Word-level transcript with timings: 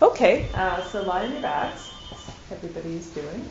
Okay, 0.00 0.46
uh, 0.54 0.80
so 0.84 1.02
lie 1.02 1.24
on 1.24 1.32
your 1.32 1.42
backs, 1.42 1.90
everybody's 2.52 3.08
doing, 3.08 3.44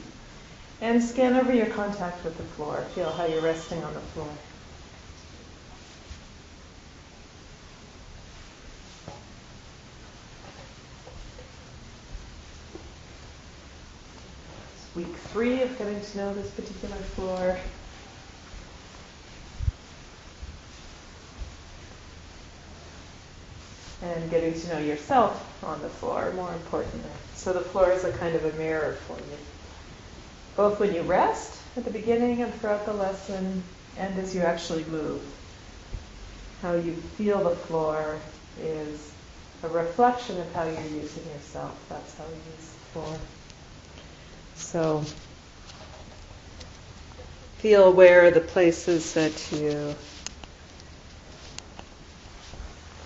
and 0.79 1.04
scan 1.04 1.35
over 1.35 1.54
your 1.54 1.65
contact 1.65 2.23
with 2.23 2.38
the 2.38 2.43
floor. 2.43 2.85
Feel 2.95 3.11
how 3.11 3.25
you're 3.25 3.41
resting 3.41 3.83
on 3.83 3.93
the 3.93 3.99
floor. 3.99 4.29
It's 14.73 14.95
week 14.95 15.18
three 15.34 15.64
of 15.64 15.77
getting 15.77 16.00
to 16.00 16.18
know 16.18 16.34
this 16.34 16.50
particular 16.52 16.95
floor. 16.95 17.57
And 24.16 24.29
getting 24.29 24.53
to 24.53 24.67
know 24.70 24.79
yourself 24.79 25.63
on 25.63 25.81
the 25.81 25.89
floor, 25.89 26.31
more 26.34 26.52
importantly. 26.53 27.09
So 27.35 27.53
the 27.53 27.61
floor 27.61 27.91
is 27.91 28.03
a 28.03 28.11
kind 28.13 28.35
of 28.35 28.45
a 28.45 28.57
mirror 28.57 28.93
for 29.07 29.17
you. 29.17 29.38
Both 30.55 30.79
when 30.79 30.93
you 30.93 31.02
rest 31.02 31.59
at 31.75 31.85
the 31.85 31.91
beginning 31.91 32.41
and 32.41 32.53
throughout 32.55 32.85
the 32.85 32.93
lesson, 32.93 33.63
and 33.98 34.17
as 34.20 34.35
you 34.35 34.41
actually 34.41 34.84
move. 34.85 35.21
How 36.62 36.75
you 36.75 36.93
feel 37.17 37.43
the 37.43 37.55
floor 37.55 38.20
is 38.62 39.12
a 39.63 39.67
reflection 39.70 40.39
of 40.39 40.53
how 40.53 40.63
you're 40.63 40.81
using 40.81 41.23
yourself. 41.34 41.76
That's 41.89 42.17
how 42.17 42.26
you 42.26 42.31
use 42.31 42.70
the 42.70 42.99
floor. 42.99 43.20
So 44.55 45.03
feel 47.57 47.85
aware 47.85 48.27
of 48.27 48.34
the 48.34 48.41
places 48.41 49.13
that 49.13 49.51
you 49.51 49.95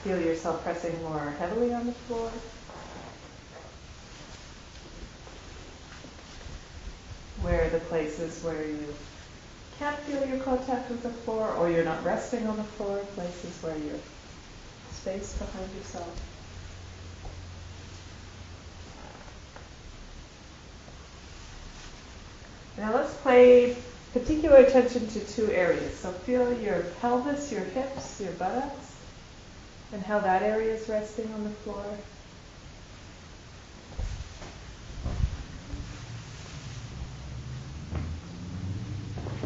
Feel 0.03 0.19
yourself 0.19 0.63
pressing 0.63 0.99
more 1.03 1.31
heavily 1.37 1.73
on 1.73 1.85
the 1.85 1.91
floor. 1.91 2.31
Where 7.41 7.65
are 7.65 7.69
the 7.69 7.79
places 7.81 8.43
where 8.43 8.65
you 8.65 8.95
can't 9.77 9.97
feel 9.99 10.25
your 10.27 10.39
contact 10.39 10.89
with 10.89 11.03
the 11.03 11.09
floor 11.09 11.51
or 11.51 11.69
you're 11.69 11.85
not 11.85 12.03
resting 12.03 12.47
on 12.47 12.57
the 12.57 12.63
floor, 12.63 12.97
places 13.15 13.55
where 13.61 13.77
you're 13.77 13.99
space 14.91 15.33
behind 15.33 15.69
yourself. 15.75 16.21
Now 22.77 22.93
let's 22.95 23.13
pay 23.23 23.75
particular 24.13 24.57
attention 24.57 25.07
to 25.07 25.19
two 25.19 25.51
areas. 25.51 25.95
So 25.99 26.11
feel 26.11 26.59
your 26.59 26.81
pelvis, 27.01 27.51
your 27.51 27.61
hips, 27.61 28.19
your 28.19 28.31
buttocks 28.33 28.91
and 29.93 30.01
how 30.03 30.19
that 30.19 30.41
area 30.41 30.73
is 30.73 30.87
resting 30.87 31.31
on 31.33 31.43
the 31.43 31.49
floor. 31.49 31.83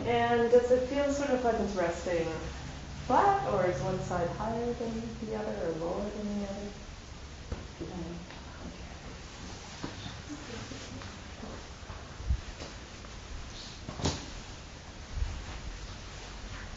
And 0.05 0.51
does 0.51 0.69
it 0.69 0.87
feel 0.87 1.11
sort 1.11 1.31
of 1.31 1.43
like 1.43 1.55
it's 1.59 1.73
resting 1.73 2.27
flat, 3.07 3.51
or 3.53 3.65
is 3.65 3.79
one 3.81 3.99
side 4.03 4.29
higher 4.37 4.73
than 4.73 5.01
the 5.25 5.35
other, 5.35 5.55
or 5.63 5.85
lower 5.85 6.03
than 6.17 6.39
the 6.39 6.45
other? 6.45 6.55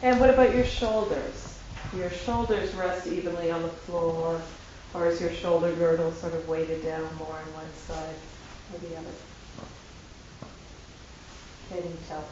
And 0.00 0.20
what 0.20 0.30
about 0.30 0.54
your 0.54 0.64
shoulders? 0.64 1.47
Your 1.92 2.10
shoulders 2.10 2.74
rest 2.74 3.06
evenly 3.06 3.50
on 3.50 3.62
the 3.62 3.68
floor, 3.68 4.42
or 4.94 5.06
is 5.06 5.20
your 5.20 5.32
shoulder 5.32 5.74
girdle 5.74 6.12
sort 6.12 6.34
of 6.34 6.48
weighted 6.48 6.82
down 6.84 7.14
more 7.16 7.38
on 7.38 7.52
one 7.54 7.74
side 7.74 8.16
or 8.72 8.78
the 8.78 8.96
other? 8.96 9.14
Can 11.68 11.78
you 11.78 11.98
tell? 12.06 12.24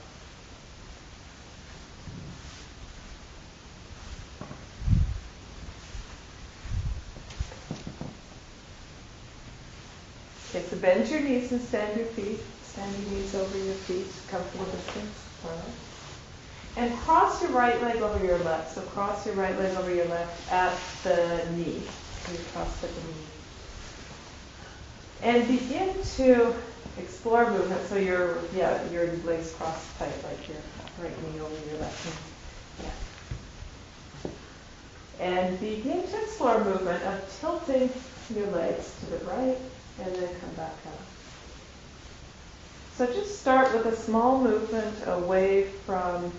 Okay, 10.50 10.66
so 10.68 10.76
bend 10.76 11.08
your 11.08 11.20
knees 11.20 11.52
and 11.52 11.60
stand 11.60 11.96
your 11.98 12.06
feet. 12.06 12.40
Stand 12.62 12.96
your 13.02 13.10
knees 13.10 13.34
over 13.34 13.58
your 13.58 13.74
feet, 13.74 14.12
comfortable 14.26 14.64
distance. 14.66 15.24
All 15.44 15.50
right. 15.50 15.95
And 16.76 16.94
cross 16.98 17.40
your 17.40 17.52
right 17.52 17.80
leg 17.82 18.02
over 18.02 18.22
your 18.24 18.38
left. 18.38 18.74
So 18.74 18.82
cross 18.82 19.24
your 19.24 19.34
right 19.34 19.58
leg 19.58 19.74
over 19.76 19.92
your 19.92 20.04
left 20.06 20.52
at 20.52 20.76
the 21.02 21.44
knee. 21.52 21.82
You 22.30 22.38
cross 22.52 22.84
at 22.84 22.94
the 22.94 23.00
knee. 23.00 23.24
And 25.22 25.48
begin 25.48 25.94
to 26.16 26.54
explore 26.98 27.50
movement. 27.50 27.80
So 27.88 27.96
your 27.96 28.38
yeah, 28.54 28.86
your 28.90 29.06
legs 29.24 29.54
cross 29.54 29.90
tight 29.98 30.12
like 30.24 30.46
your 30.48 30.58
right 31.02 31.22
knee 31.22 31.40
over 31.40 31.54
your 31.70 31.80
left 31.80 32.04
knee. 32.04 32.12
Yeah. 32.84 32.92
And 35.26 35.58
begin 35.58 36.06
to 36.06 36.22
explore 36.22 36.62
movement 36.62 37.02
of 37.04 37.40
tilting 37.40 37.90
your 38.34 38.48
legs 38.48 38.94
to 39.00 39.06
the 39.06 39.24
right 39.24 39.56
and 40.02 40.14
then 40.14 40.28
come 40.40 40.54
back 40.56 40.74
up. 40.86 41.00
So 42.96 43.06
just 43.06 43.40
start 43.40 43.72
with 43.72 43.86
a 43.86 43.96
small 43.96 44.42
movement 44.42 44.94
away 45.06 45.70
from 45.84 46.32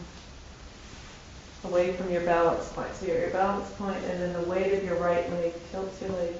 away 1.63 1.93
from 1.93 2.11
your 2.11 2.21
balance 2.21 2.67
point. 2.69 2.93
So 2.95 3.07
you're 3.07 3.17
at 3.17 3.21
your 3.21 3.31
balance 3.31 3.69
point, 3.71 4.03
and 4.05 4.21
then 4.21 4.33
the 4.33 4.47
weight 4.49 4.73
of 4.73 4.83
your 4.83 4.97
right 4.97 5.29
leg 5.33 5.53
tilts 5.71 6.01
your 6.01 6.11
leg 6.11 6.35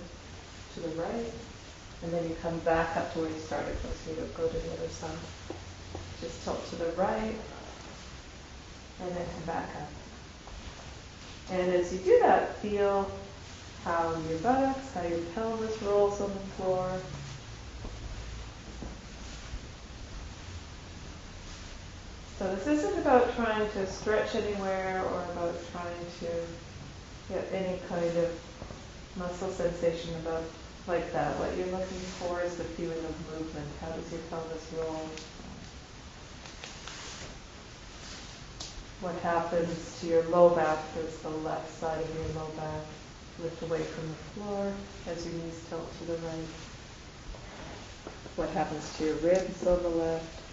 to 0.73 0.79
the 0.79 0.89
right, 1.01 1.31
and 2.03 2.13
then 2.13 2.28
you 2.29 2.35
come 2.41 2.57
back 2.59 2.95
up 2.97 3.13
to 3.13 3.19
where 3.19 3.29
you 3.29 3.39
started 3.39 3.75
from. 3.77 3.91
So 4.06 4.22
you 4.22 4.29
go 4.35 4.47
to 4.47 4.53
the 4.53 4.73
other 4.73 4.89
side. 4.89 5.17
Just 6.22 6.44
tilt 6.44 6.67
to 6.69 6.75
the 6.77 6.91
right, 6.91 7.35
and 9.01 9.16
then 9.16 9.25
come 9.35 9.45
back 9.45 9.69
up. 9.75 9.89
And 11.51 11.72
as 11.73 11.94
you 11.94 12.00
do 12.00 12.19
that, 12.19 12.57
feel 12.57 13.09
how 13.83 14.16
your 14.29 14.39
buttocks, 14.39 14.94
how 14.94 15.03
your 15.03 15.19
pelvis 15.33 15.81
rolls 15.81 16.19
on 16.19 16.33
the 16.33 16.39
floor, 16.56 17.00
So 22.37 22.53
this 22.53 22.67
isn't 22.67 22.99
about 22.99 23.35
trying 23.35 23.67
to 23.71 23.87
stretch 23.87 24.35
anywhere 24.35 25.01
or 25.03 25.23
about 25.31 25.55
trying 25.71 26.05
to 26.19 27.33
get 27.33 27.47
any 27.51 27.79
kind 27.89 28.15
of 28.17 28.29
muscle 29.15 29.49
sensation 29.49 30.13
about 30.17 30.43
like 30.87 31.11
that. 31.13 31.37
What 31.39 31.57
you're 31.57 31.65
looking 31.67 31.97
for 32.21 32.39
is 32.41 32.55
the 32.57 32.63
feeling 32.63 32.97
of 32.99 33.39
movement. 33.39 33.67
How 33.81 33.89
does 33.89 34.11
your 34.11 34.21
pelvis 34.29 34.71
roll? 34.77 35.09
What 39.01 39.15
happens 39.21 39.99
to 40.01 40.07
your 40.07 40.23
low 40.25 40.49
back? 40.49 40.77
There's 40.93 41.17
the 41.17 41.29
left 41.29 41.69
side 41.79 42.01
of 42.01 42.15
your 42.15 42.43
low 42.43 42.49
back. 42.51 42.81
Lift 43.39 43.63
away 43.63 43.81
from 43.81 44.07
the 44.09 44.15
floor 44.33 44.73
as 45.07 45.25
your 45.25 45.33
knees 45.35 45.65
tilt 45.69 45.91
to 45.99 46.05
the 46.05 46.17
right. 46.17 46.47
What 48.35 48.49
happens 48.49 48.95
to 48.97 49.05
your 49.05 49.15
ribs 49.15 49.65
on 49.65 49.81
the 49.81 49.89
left? 49.89 50.46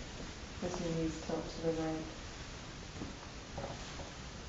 As 0.65 0.81
your 0.81 0.91
knees 0.97 1.21
tilt 1.27 1.45
to 1.49 1.67
the 1.67 1.73
right. 1.83 2.05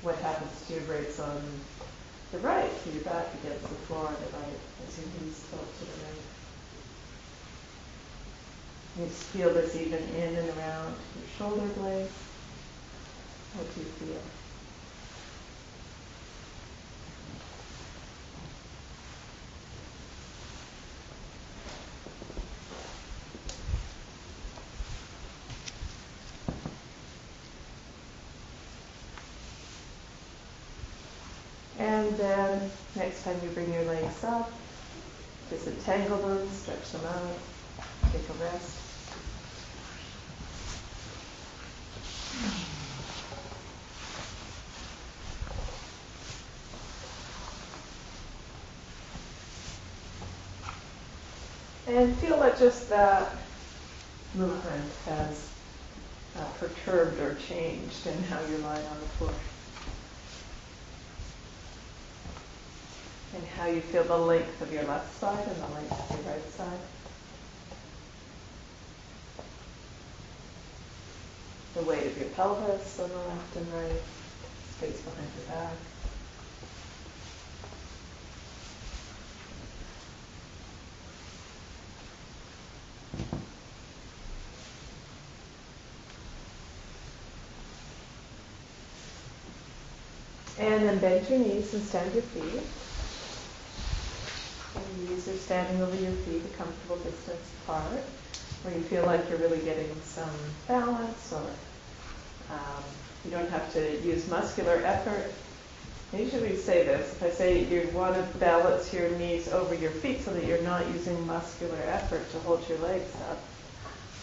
What 0.02 0.16
happens 0.16 0.66
to 0.66 0.74
your 0.74 0.82
ribs 0.82 1.20
on 1.20 1.42
the 2.32 2.38
right, 2.38 2.70
so 2.84 2.90
your 2.90 3.02
back 3.02 3.26
against 3.42 3.62
the 3.62 3.74
floor 3.86 4.06
on 4.06 4.14
the 4.14 4.36
right, 4.38 4.58
as 4.86 4.98
your 4.98 5.06
knees 5.20 5.44
tilt 5.50 5.78
to 5.78 5.84
the 5.84 6.04
right. 6.04 6.24
You 8.98 9.06
just 9.06 9.24
feel 9.24 9.52
this 9.52 9.76
even 9.76 10.02
in 10.16 10.36
and 10.36 10.48
around 10.56 10.94
your 11.16 11.28
shoulder 11.36 11.66
blades. 11.74 12.12
What 13.54 13.74
do 13.74 13.80
you 13.80 13.86
feel? 13.86 14.22
and 51.96 52.14
feel 52.18 52.38
that 52.40 52.58
just 52.58 52.90
that 52.90 53.32
movement 54.34 54.92
has 55.06 55.48
uh, 56.36 56.44
perturbed 56.60 57.18
or 57.20 57.34
changed 57.36 58.06
in 58.06 58.22
how 58.24 58.38
you're 58.50 58.58
lying 58.58 58.86
on 58.86 59.00
the 59.00 59.06
floor. 59.16 59.32
And 63.34 63.46
how 63.56 63.66
you 63.66 63.80
feel 63.80 64.04
the 64.04 64.16
length 64.16 64.60
of 64.60 64.70
your 64.70 64.82
left 64.84 65.18
side 65.18 65.48
and 65.48 65.56
the 65.56 65.74
length 65.74 66.10
of 66.10 66.22
your 66.22 66.34
right 66.34 66.52
side. 66.52 66.78
The 71.76 71.82
weight 71.82 72.06
of 72.06 72.18
your 72.18 72.28
pelvis 72.30 73.00
on 73.00 73.08
the 73.08 73.16
left 73.16 73.56
and 73.56 73.72
right, 73.72 74.02
space 74.76 75.00
behind 75.00 75.28
your 75.38 75.56
back. 75.56 75.76
And 90.58 90.88
then 90.88 90.98
bend 90.98 91.28
your 91.28 91.38
knees 91.38 91.74
and 91.74 91.82
stand 91.82 92.14
your 92.14 92.22
feet. 92.22 92.60
And 94.74 95.08
knees 95.08 95.28
are 95.28 95.36
standing 95.36 95.82
over 95.82 95.94
your 95.96 96.12
feet 96.12 96.42
a 96.44 96.56
comfortable 96.56 96.96
distance 96.96 97.52
apart, 97.62 98.02
where 98.62 98.74
you 98.74 98.82
feel 98.84 99.04
like 99.04 99.28
you're 99.28 99.38
really 99.38 99.58
getting 99.58 99.94
some 100.02 100.30
balance 100.66 101.32
or 101.32 101.44
um, 102.50 102.84
you 103.24 103.30
don't 103.30 103.50
have 103.50 103.70
to 103.74 104.00
use 104.02 104.28
muscular 104.30 104.80
effort. 104.84 105.32
I 106.12 106.18
usually 106.18 106.56
say 106.56 106.84
this, 106.84 107.12
if 107.12 107.22
I 107.22 107.30
say 107.30 107.64
you 107.64 107.90
want 107.92 108.14
to 108.14 108.38
balance 108.38 108.94
your 108.94 109.10
knees 109.10 109.48
over 109.48 109.74
your 109.74 109.90
feet 109.90 110.22
so 110.22 110.32
that 110.32 110.44
you're 110.44 110.62
not 110.62 110.86
using 110.94 111.26
muscular 111.26 111.82
effort 111.88 112.30
to 112.30 112.38
hold 112.40 112.66
your 112.68 112.78
legs 112.78 113.12
up, 113.28 113.38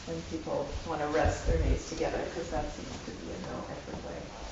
then 0.08 0.22
people 0.32 0.68
want 0.88 1.02
to 1.02 1.08
rest 1.08 1.46
their 1.46 1.60
knees 1.60 1.90
together 1.90 2.20
because 2.34 2.50
that 2.50 2.72
seems 2.74 2.90
to 3.06 3.12
be 3.12 3.32
a 3.32 3.52
no 3.52 3.64
effort 3.70 4.08
way. 4.08 4.43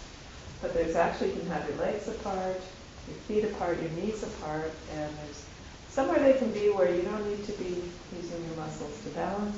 But 0.61 0.73
there's 0.75 0.95
actually, 0.95 1.29
you 1.29 1.39
can 1.39 1.49
have 1.49 1.67
your 1.67 1.77
legs 1.79 2.07
apart, 2.07 2.61
your 3.07 3.17
feet 3.27 3.43
apart, 3.45 3.81
your 3.81 3.91
knees 3.91 4.21
apart, 4.21 4.71
and 4.93 5.09
there's 5.17 5.43
somewhere 5.89 6.19
they 6.19 6.37
can 6.37 6.51
be 6.51 6.69
where 6.69 6.93
you 6.93 7.01
don't 7.01 7.27
need 7.27 7.43
to 7.45 7.51
be 7.53 7.81
using 8.15 8.45
your 8.45 8.55
muscles 8.57 9.01
to 9.03 9.09
balance 9.09 9.57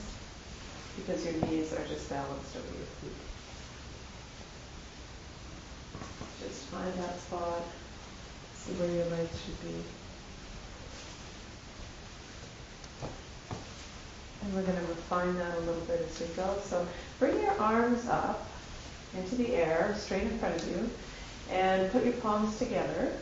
because 0.96 1.26
your 1.26 1.34
knees 1.46 1.74
are 1.74 1.86
just 1.88 2.10
balanced 2.10 2.56
over 2.56 2.66
your 2.66 2.88
feet. 3.02 3.12
Just 6.48 6.64
find 6.68 6.94
that 6.94 7.20
spot, 7.20 7.64
see 8.56 8.72
where 8.74 8.90
your 8.90 9.06
legs 9.06 9.38
should 9.44 9.62
be. 9.62 9.76
And 14.44 14.54
we're 14.54 14.64
going 14.64 14.80
to 14.80 14.88
refine 14.88 15.36
that 15.36 15.58
a 15.58 15.62
little 15.62 15.84
bit 15.84 16.06
as 16.08 16.20
we 16.20 16.28
go. 16.36 16.58
So 16.64 16.88
bring 17.20 17.40
your 17.42 17.60
arms 17.60 18.08
up 18.08 18.48
into 19.18 19.36
the 19.36 19.56
air, 19.56 19.96
straight 19.98 20.24
in 20.24 20.38
front 20.40 20.62
of 20.62 20.68
you, 20.68 20.90
and 21.50 21.92
put 21.92 22.04
your 22.04 22.14
palms 22.14 22.58
together. 22.58 23.14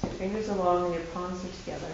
So 0.00 0.08
your 0.08 0.16
fingers 0.16 0.48
are 0.48 0.56
long 0.56 0.86
and 0.86 0.94
your 0.94 1.04
palms 1.04 1.44
are 1.44 1.56
together. 1.64 1.92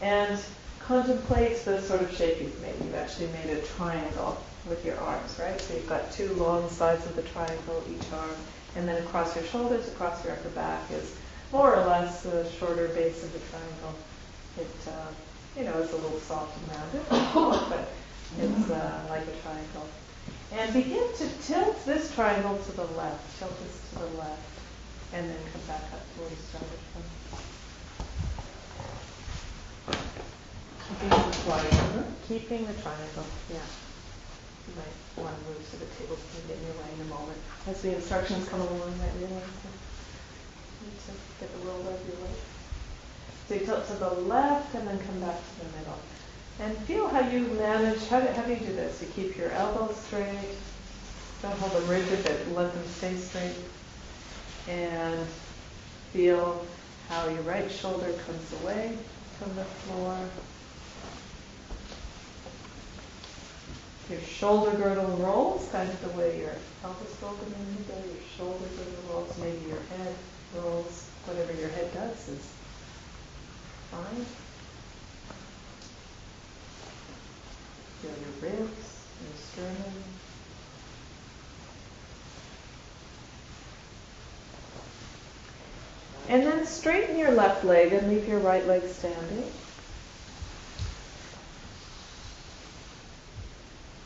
And 0.00 0.40
contemplate 0.80 1.62
the 1.66 1.82
sort 1.82 2.00
of 2.00 2.10
shape 2.16 2.40
you've 2.40 2.60
made. 2.62 2.74
You've 2.82 2.94
actually 2.94 3.26
made 3.28 3.50
a 3.50 3.60
triangle 3.62 4.42
with 4.66 4.84
your 4.84 4.98
arms, 5.00 5.38
right? 5.38 5.60
So 5.60 5.74
you've 5.74 5.88
got 5.88 6.10
two 6.12 6.32
long 6.34 6.68
sides 6.70 7.04
of 7.06 7.14
the 7.14 7.22
triangle, 7.22 7.82
each 7.90 8.12
arm, 8.12 8.36
and 8.76 8.88
then 8.88 9.02
across 9.02 9.34
your 9.34 9.44
shoulders, 9.44 9.86
across 9.88 10.24
your 10.24 10.32
upper 10.34 10.48
back 10.50 10.90
is 10.90 11.14
more 11.52 11.74
or 11.74 11.84
less 11.84 12.22
the 12.22 12.48
shorter 12.58 12.88
base 12.88 13.22
of 13.22 13.32
the 13.32 13.38
triangle. 13.50 13.94
It, 14.58 14.88
uh, 14.88 15.58
you 15.58 15.64
know, 15.64 15.78
is 15.78 15.92
a 15.92 15.96
little 15.96 16.20
soft 16.20 16.56
and 16.56 16.76
rounded, 16.76 17.04
but 17.68 17.92
it's 18.40 18.70
uh, 18.70 19.06
like 19.08 19.22
a 19.22 19.42
triangle. 19.42 19.88
And 20.52 20.72
begin 20.72 21.04
to 21.16 21.28
tilt 21.42 21.84
this 21.84 22.14
triangle 22.14 22.56
to 22.56 22.72
the 22.72 22.84
left. 22.96 23.38
Tilt 23.38 23.52
this 23.62 23.80
to 23.92 23.98
the 23.98 24.18
left. 24.18 24.42
And 25.12 25.28
then 25.28 25.36
come 25.52 25.62
back 25.66 25.82
up 25.92 26.00
to 26.00 26.20
where 26.20 26.30
you 26.30 26.36
started 26.48 26.80
from. 26.92 27.04
Keeping 30.88 31.08
the 31.08 31.36
triangle. 31.44 32.04
Keeping 32.28 32.66
the 32.66 32.74
triangle, 32.80 33.28
yeah. 33.52 33.68
You 34.68 34.72
might 34.76 34.96
want 35.16 35.36
to 35.36 35.42
move 35.48 35.64
so 35.64 35.76
the 35.76 35.88
table's 35.96 36.20
going 36.32 36.42
to 36.42 36.48
get 36.48 36.56
in 36.60 36.64
your 36.64 36.76
way 36.80 36.88
in 36.96 37.00
a 37.04 37.10
moment. 37.12 37.38
As 37.68 37.80
the 37.80 37.96
instructions 37.96 38.48
come 38.48 38.60
along, 38.60 38.92
I 39.00 39.08
realize 39.16 39.52
that 39.64 39.76
you 40.80 40.92
need 40.92 41.00
to 41.08 41.12
get 41.40 41.48
the 41.52 41.60
world 41.64 41.86
out 41.88 42.00
of 42.00 42.04
your 42.08 42.20
way. 42.24 42.34
So 43.48 43.54
you 43.54 43.64
tilt 43.64 43.86
to 43.88 43.96
the 43.96 44.10
left 44.28 44.74
and 44.74 44.88
then 44.88 44.98
come 45.00 45.20
back 45.20 45.36
to 45.40 45.52
the 45.64 45.72
middle. 45.78 46.00
And 46.60 46.76
feel 46.78 47.06
how 47.08 47.20
you 47.28 47.40
manage, 47.40 48.04
how 48.08 48.20
do, 48.20 48.26
how 48.32 48.42
do 48.42 48.52
you 48.52 48.58
do 48.58 48.72
this? 48.72 49.00
You 49.00 49.08
keep 49.14 49.36
your 49.36 49.52
elbows 49.52 49.96
straight, 49.96 50.34
don't 51.40 51.56
hold 51.58 51.72
them 51.72 51.88
rigid, 51.88 52.24
but 52.24 52.52
let 52.52 52.74
them 52.74 52.84
stay 52.88 53.14
straight. 53.16 53.54
And 54.68 55.24
feel 56.12 56.66
how 57.08 57.28
your 57.28 57.42
right 57.42 57.70
shoulder 57.70 58.12
comes 58.26 58.52
away 58.62 58.92
from 59.38 59.54
the 59.54 59.64
floor. 59.64 60.18
Your 64.10 64.20
shoulder 64.20 64.76
girdle 64.76 65.16
rolls, 65.18 65.68
kind 65.70 65.88
of 65.88 66.00
the 66.02 66.18
way 66.18 66.40
your 66.40 66.54
pelvis 66.82 67.16
rolled 67.22 67.38
in 67.44 67.52
the 67.52 67.80
middle, 67.80 68.02
your 68.12 68.24
shoulder 68.36 68.64
girdle 68.76 69.14
rolls, 69.14 69.38
maybe 69.38 69.68
your 69.68 69.82
head 69.96 70.14
rolls, 70.56 71.08
whatever 71.26 71.52
your 71.52 71.68
head 71.68 71.92
does 71.94 72.28
is 72.28 72.50
fine. 73.90 74.26
Feel 78.00 78.10
your 78.10 78.50
ribs, 78.52 79.04
your 79.24 79.64
sternum. 79.66 79.92
And 86.28 86.42
then 86.46 86.66
straighten 86.66 87.18
your 87.18 87.32
left 87.32 87.64
leg 87.64 87.92
and 87.92 88.08
leave 88.08 88.28
your 88.28 88.38
right 88.38 88.66
leg 88.66 88.86
standing. 88.86 89.50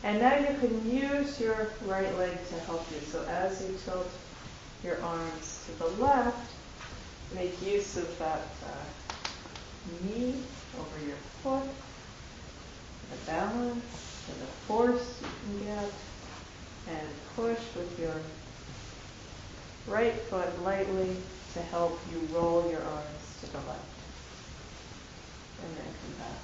And 0.05 0.21
now 0.21 0.39
you 0.39 0.59
can 0.59 0.91
use 0.91 1.39
your 1.39 1.69
right 1.85 2.17
leg 2.17 2.49
to 2.49 2.55
help 2.61 2.87
you. 2.93 3.01
So 3.11 3.25
as 3.29 3.63
you 3.63 3.77
tilt 3.85 4.11
your 4.83 5.03
arms 5.03 5.65
to 5.67 5.79
the 5.79 5.89
left, 6.03 6.51
make 7.35 7.61
use 7.63 7.97
of 7.97 8.19
that 8.19 8.47
uh, 8.65 10.05
knee 10.05 10.35
over 10.79 11.07
your 11.07 11.17
foot 11.43 11.69
the 13.13 13.27
balance 13.31 14.29
and 14.31 14.41
the 14.41 14.53
force 14.67 15.21
you 15.21 15.29
can 15.45 15.67
get, 15.67 15.93
and 16.89 17.09
push 17.37 17.59
with 17.77 17.99
your 18.01 18.15
right 19.87 20.15
foot 20.23 20.63
lightly 20.63 21.17
to 21.55 21.63
help 21.63 22.01
you 22.11 22.19
roll 22.35 22.69
your 22.71 22.83
arms 22.83 23.39
to 23.41 23.53
the 23.53 23.59
left. 23.59 23.81
And 25.63 25.77
then 25.77 25.85
come 25.85 26.27
back 26.27 26.43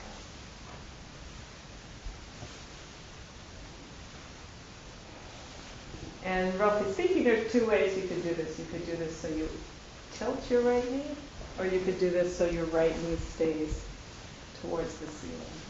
And 6.25 6.55
roughly 6.61 6.93
speaking, 6.93 7.25
there's 7.25 7.51
two 7.51 7.67
ways 7.67 7.97
you 7.97 8.07
could 8.07 8.23
do 8.23 8.35
this. 8.35 8.59
You 8.59 8.67
could 8.67 8.85
do 8.85 8.97
this 8.97 9.17
so 9.17 9.29
you 9.29 9.49
tilt 10.13 10.51
your 10.51 10.61
right 10.61 10.93
knee, 10.93 11.03
or 11.59 11.67
you 11.67 11.81
could 11.81 11.99
do 11.99 12.11
this 12.11 12.37
so 12.37 12.45
your 12.45 12.67
right 12.67 12.95
knee 13.05 13.17
stays 13.17 13.83
towards 14.61 14.95
the 14.99 15.07
ceiling. 15.07 15.68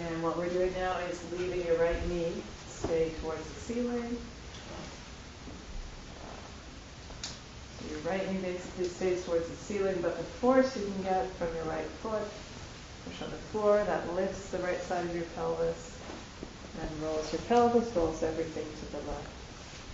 And 0.00 0.22
what 0.22 0.36
we're 0.36 0.48
doing 0.48 0.72
now 0.74 0.96
is 1.10 1.20
leaving 1.32 1.66
your 1.66 1.78
right 1.78 2.08
knee 2.08 2.32
stay 2.68 3.12
towards 3.22 3.42
the 3.42 3.60
ceiling. 3.60 4.16
So 7.80 7.90
your 7.90 8.00
right 8.00 8.30
knee 8.30 8.40
basically 8.40 8.88
stays 8.88 9.24
towards 9.24 9.48
the 9.48 9.56
ceiling, 9.56 9.98
but 10.02 10.16
the 10.18 10.24
force 10.24 10.76
you 10.76 10.84
can 10.84 11.02
get 11.02 11.30
from 11.32 11.54
your 11.54 11.64
right 11.64 11.86
foot, 12.02 12.22
push 13.06 13.22
on 13.22 13.30
the 13.30 13.36
floor, 13.36 13.82
that 13.84 14.14
lifts 14.14 14.50
the 14.50 14.58
right 14.58 14.80
side 14.82 15.04
of 15.04 15.14
your 15.14 15.24
pelvis 15.34 15.98
and 16.80 17.02
rolls 17.02 17.32
your 17.32 17.40
pelvis, 17.42 17.94
rolls 17.96 18.22
everything 18.22 18.64
to 18.64 18.92
the 18.92 18.98
left. 19.08 19.28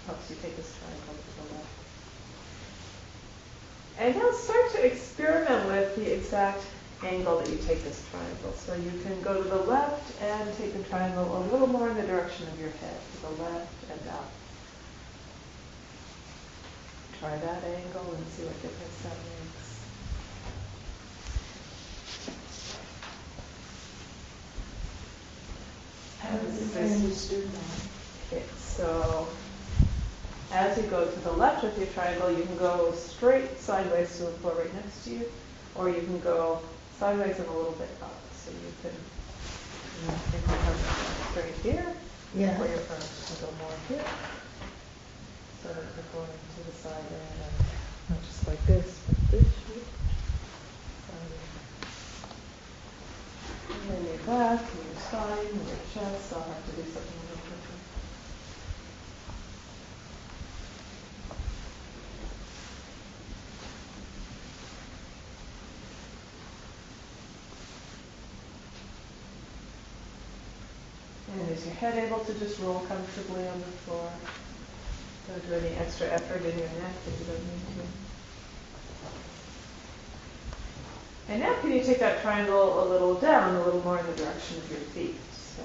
Helps 0.07 0.31
you 0.31 0.37
take 0.43 0.57
this 0.57 0.75
triangle 0.79 1.15
to 1.15 1.49
the 1.49 1.55
left. 1.55 1.69
And 3.99 4.17
now 4.17 4.33
start 4.33 4.73
to 4.73 4.85
experiment 4.85 5.67
with 5.69 5.95
the 5.97 6.13
exact 6.13 6.65
angle 7.05 7.39
that 7.39 7.49
you 7.49 7.57
take 7.59 7.83
this 7.85 8.05
triangle. 8.11 8.53
So 8.53 8.75
you 8.75 8.93
can 9.03 9.21
go 9.23 9.43
to 9.43 9.49
the 9.49 9.57
left 9.57 10.21
and 10.23 10.57
take 10.57 10.77
the 10.77 10.83
triangle 10.85 11.37
a 11.37 11.41
little 11.53 11.67
more 11.67 11.89
in 11.89 11.97
the 11.97 12.07
direction 12.07 12.47
of 12.49 12.61
your 12.61 12.71
head, 12.71 12.97
to 13.15 13.23
the 13.23 13.43
left 13.43 13.91
and 13.91 14.09
up. 14.11 14.31
Try 17.19 17.37
that 17.37 17.65
angle 17.65 18.15
and 18.15 18.27
see 18.29 18.45
what 18.45 18.61
difference 18.63 19.03
that 19.03 19.17
makes. 19.17 19.63
How 26.19 26.37
does 26.39 27.29
do 27.29 27.49
Okay, 28.31 28.45
so 28.59 29.29
as 30.53 30.77
you 30.77 30.85
go 30.85 31.05
to 31.05 31.21
the 31.21 31.33
left 31.33 31.63
with 31.63 31.79
your 31.79 31.87
triangle, 31.89 32.31
you 32.31 32.45
can 32.45 32.57
go 32.59 32.93
straight 32.93 33.59
sideways 33.59 34.17
to 34.19 34.25
the 34.25 34.31
floor 34.33 34.55
right 34.59 34.75
next 34.75 35.05
to 35.05 35.11
you, 35.11 35.25
or 35.75 35.89
you 35.89 36.01
can 36.01 36.21
go 36.21 36.61
sideways 37.03 37.37
and 37.37 37.49
a 37.49 37.53
little 37.53 37.73
bit 37.73 37.91
up. 38.01 38.15
So 38.39 38.55
you 38.55 38.71
can, 38.79 38.95
you 38.95 40.07
know, 40.07 40.15
think 40.31 40.47
you 40.47 40.55
have 40.55 40.79
straight 41.35 41.59
here, 41.67 41.91
Yeah. 42.39 42.55
or 42.63 42.69
your 42.71 42.79
front 42.87 43.03
can 43.03 43.43
go 43.43 43.51
more 43.59 43.75
here. 43.91 44.07
So 45.67 45.75
that 45.75 45.83
you're 45.83 46.11
going 46.15 46.31
to 46.31 46.63
the 46.63 46.77
side 46.79 47.03
and 47.11 47.43
not 48.07 48.23
just 48.23 48.47
like 48.47 48.63
this, 48.71 49.03
but 49.03 49.19
this 49.35 49.43
shape. 49.67 49.91
And 53.67 53.91
then 53.91 54.05
your 54.07 54.23
back, 54.23 54.63
and 54.63 54.85
your 54.87 55.01
spine, 55.03 55.51
and 55.59 55.67
your 55.67 55.83
chest, 55.91 56.31
I'll 56.39 56.47
have 56.47 56.63
to 56.71 56.73
do 56.79 56.87
something 56.87 57.19
a 57.19 57.27
little 57.35 57.51
different. 57.51 57.83
And 71.35 71.49
is 71.63 71.67
your 71.67 71.77
head 71.77 71.97
able 71.97 72.19
to 72.19 72.35
just 72.35 72.59
roll 72.61 72.81
comfortably 72.89 73.47
on 73.47 73.61
the 73.61 73.67
floor? 73.87 74.11
Don't 75.29 75.49
do 75.49 75.55
any 75.55 75.77
extra 75.77 76.09
effort 76.09 76.43
in 76.43 76.59
your 76.59 76.69
neck 76.69 76.95
if 77.07 77.21
you 77.21 77.27
don't 77.27 77.39
need 77.39 77.63
to. 77.77 77.85
And 81.33 81.41
now 81.41 81.55
can 81.61 81.73
you 81.73 81.85
take 81.85 82.01
that 82.01 82.21
triangle 82.21 82.83
a 82.83 82.87
little 82.89 83.15
down, 83.15 83.55
a 83.55 83.65
little 83.65 83.83
more 83.83 83.99
in 83.99 84.07
the 84.07 84.15
direction 84.15 84.57
of 84.59 84.71
your 84.71 84.81
feet? 84.81 85.15
So 85.33 85.63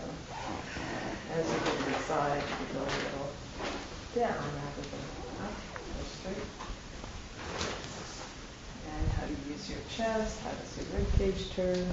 as 1.33 1.47
you 1.47 1.57
go 1.65 1.71
to 1.71 1.89
the 1.89 1.99
side, 2.03 2.43
you 2.43 2.73
go 2.73 2.81
a 2.81 2.85
little 2.85 3.29
down 4.13 4.37
rather 4.37 4.85
than 4.85 5.45
up 5.45 5.57
or 5.97 6.05
straight. 6.05 6.45
And 8.93 9.09
how 9.13 9.25
do 9.25 9.33
you 9.33 9.53
use 9.53 9.67
your 9.67 9.79
chest? 9.89 10.39
How 10.41 10.51
does 10.51 10.77
your 10.77 10.99
rib 10.99 11.07
cage 11.17 11.49
turn? 11.55 11.87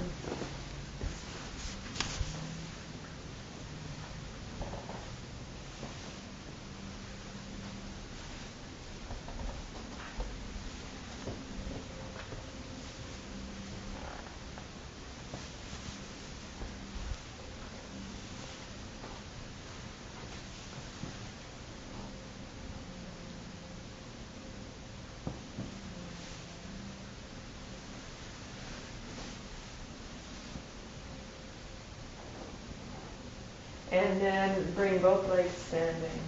And 33.95 34.19
then 34.19 34.64
bring 34.75 34.99
both 34.99 35.27
legs 35.29 35.53
standing. 35.53 36.19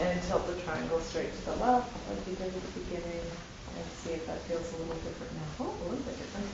And 0.00 0.22
tilt 0.22 0.46
the 0.46 0.54
triangle 0.62 1.00
straight 1.00 1.34
to 1.34 1.44
the 1.46 1.56
left, 1.56 1.92
like 2.08 2.26
you 2.28 2.36
did 2.36 2.46
at 2.46 2.52
the 2.54 2.80
beginning, 2.80 3.26
and 3.74 3.84
see 3.98 4.10
if 4.10 4.24
that 4.26 4.38
feels 4.42 4.72
a 4.72 4.76
little 4.76 4.94
different 4.94 5.34
now. 5.34 5.66
Oh, 5.66 5.74
a 5.82 5.84
little 5.90 6.04
bit 6.06 6.16
different. 6.18 6.46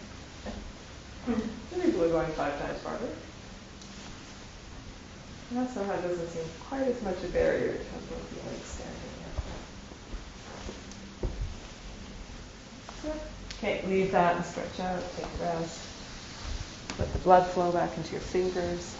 Maybe 1.76 1.96
we're 1.98 2.08
going 2.08 2.32
five 2.32 2.58
times 2.58 2.80
farther. 2.80 3.08
That 5.52 5.70
somehow 5.70 5.96
doesn't 6.00 6.28
seem 6.30 6.44
quite 6.68 6.88
as 6.88 7.02
much 7.02 7.22
a 7.22 7.28
barrier 7.28 7.72
to 7.72 7.84
have 7.84 8.08
both 8.08 8.46
legs 8.46 8.66
standing. 8.66 9.14
Okay, 13.58 13.84
leave 13.86 14.10
that 14.12 14.36
and 14.36 14.44
stretch 14.44 14.80
out, 14.80 15.02
take 15.16 15.26
a 15.26 15.44
rest. 15.44 15.80
Let 16.98 17.12
the 17.12 17.18
blood 17.20 17.46
flow 17.50 17.72
back 17.72 17.96
into 17.96 18.12
your 18.12 18.20
fingers. 18.20 18.96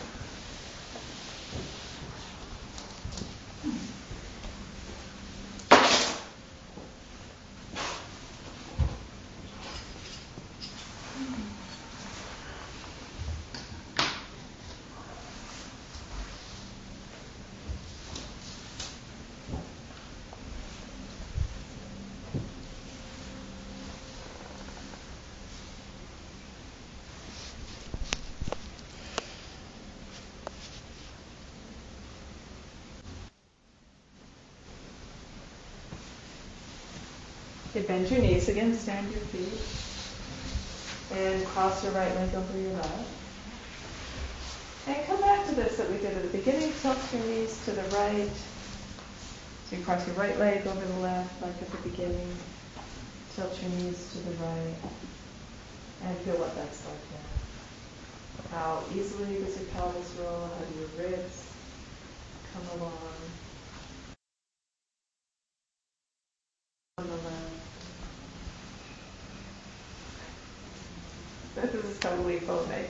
Okay, 37.76 37.86
bend 37.88 38.08
your 38.08 38.20
knees 38.20 38.48
again, 38.48 38.72
stand 38.72 39.10
your 39.10 39.20
feet. 39.34 39.58
And 41.18 41.44
cross 41.46 41.82
your 41.82 41.92
right 41.92 42.14
leg 42.14 42.32
over 42.32 42.56
your 42.56 42.72
left. 42.72 43.08
And 44.86 45.04
come 45.08 45.20
back 45.20 45.44
to 45.48 45.56
this 45.56 45.76
that 45.78 45.90
we 45.90 45.96
did 45.96 46.16
at 46.16 46.22
the 46.22 46.38
beginning. 46.38 46.72
Tilt 46.80 46.98
your 47.12 47.24
knees 47.24 47.64
to 47.64 47.72
the 47.72 47.82
right. 47.96 48.30
So 49.66 49.74
you 49.74 49.82
cross 49.82 50.06
your 50.06 50.14
right 50.14 50.38
leg 50.38 50.64
over 50.68 50.86
the 50.86 51.00
left, 51.00 51.42
like 51.42 51.60
at 51.60 51.68
the 51.68 51.88
beginning. 51.88 52.36
Tilt 53.34 53.60
your 53.60 53.70
knees 53.72 54.12
to 54.12 54.18
the 54.18 54.36
right. 54.44 54.76
And 56.04 56.16
feel 56.18 56.36
what 56.36 56.54
that's 56.54 56.86
like 56.86 56.94
now. 57.10 58.56
How 58.56 58.84
easily 58.94 59.34
does 59.40 59.58
your 59.58 59.66
pelvis 59.70 60.12
roll? 60.20 60.46
How 60.46 60.64
do 60.64 60.78
your 60.78 61.10
ribs 61.10 61.42
come 62.52 62.78
along? 62.78 62.92
On 66.98 67.06
the 67.08 67.16
left. 67.16 67.64
This 71.54 71.72
is 71.72 71.98
totally 72.00 72.40
faux 72.40 72.64
to 72.64 72.70
me. 72.70 72.84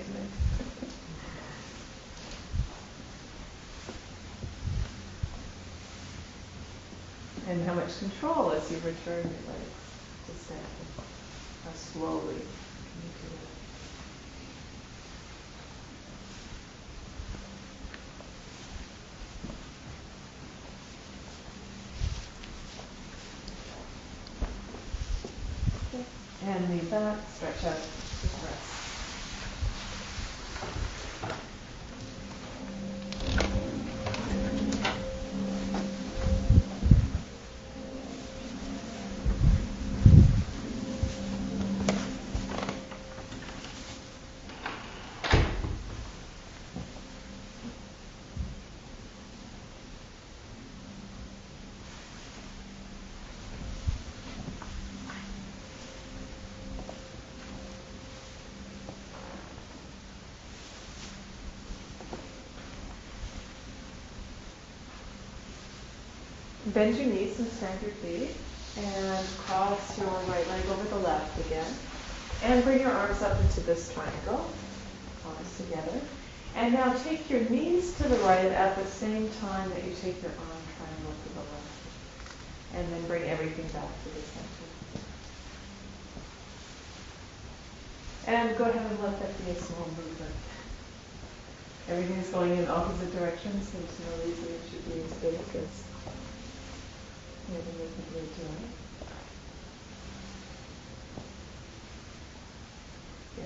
And 7.46 7.62
how 7.66 7.74
much 7.74 7.83
control 7.98 8.50
as 8.52 8.70
you 8.70 8.76
return 8.78 9.22
your 9.22 9.44
legs 9.52 9.84
to 10.26 10.34
standing. 10.34 10.88
How 11.64 11.72
slowly 11.72 12.34
can 12.34 13.00
you 13.02 13.12
do 25.92 26.00
it? 26.00 26.06
And 26.46 26.68
lean 26.70 26.86
back, 26.90 27.18
stretch 27.30 27.64
out, 27.64 27.78
just 28.20 28.42
rest. 28.42 28.74
Bend 66.74 66.96
your 66.96 67.06
knees 67.06 67.38
and 67.38 67.48
stand 67.52 67.80
your 67.82 67.92
feet. 67.92 68.34
And 68.76 69.26
cross 69.46 69.96
your 69.96 70.08
right 70.08 70.48
leg 70.48 70.66
over 70.66 70.88
the 70.88 70.96
left 70.96 71.38
again. 71.46 71.72
And 72.42 72.64
bring 72.64 72.80
your 72.80 72.90
arms 72.90 73.22
up 73.22 73.40
into 73.40 73.60
this 73.60 73.92
triangle. 73.94 74.50
Arms 75.24 75.56
together. 75.56 76.00
And 76.56 76.74
now 76.74 76.92
take 77.04 77.30
your 77.30 77.48
knees 77.48 77.94
to 77.98 78.08
the 78.08 78.16
right 78.16 78.46
at 78.46 78.76
the 78.76 78.84
same 78.86 79.30
time 79.40 79.70
that 79.70 79.84
you 79.84 79.94
take 80.02 80.20
your 80.20 80.32
arm 80.32 80.62
triangle 80.76 81.14
to 81.22 81.28
the 81.34 81.40
left. 81.40 82.74
And 82.74 82.92
then 82.92 83.06
bring 83.06 83.22
everything 83.30 83.66
back 83.66 83.88
to 84.02 84.08
the 84.08 84.20
center. 84.20 84.64
And 88.26 88.58
go 88.58 88.64
ahead 88.64 88.90
and 88.90 89.00
let 89.00 89.20
that 89.20 89.44
be 89.44 89.52
a 89.52 89.54
small 89.54 89.86
movement. 89.86 90.34
Everything 91.88 92.16
is 92.16 92.28
going 92.30 92.56
in 92.56 92.66
opposite 92.66 93.14
directions, 93.16 93.68
so 93.68 93.78
there's 93.78 94.00
no 94.00 94.24
reason 94.24 94.54
it 94.54 94.60
should 94.70 94.84
be 94.92 95.00
as 95.02 95.12
big 95.18 95.34
as 95.34 95.93
Get 97.46 97.60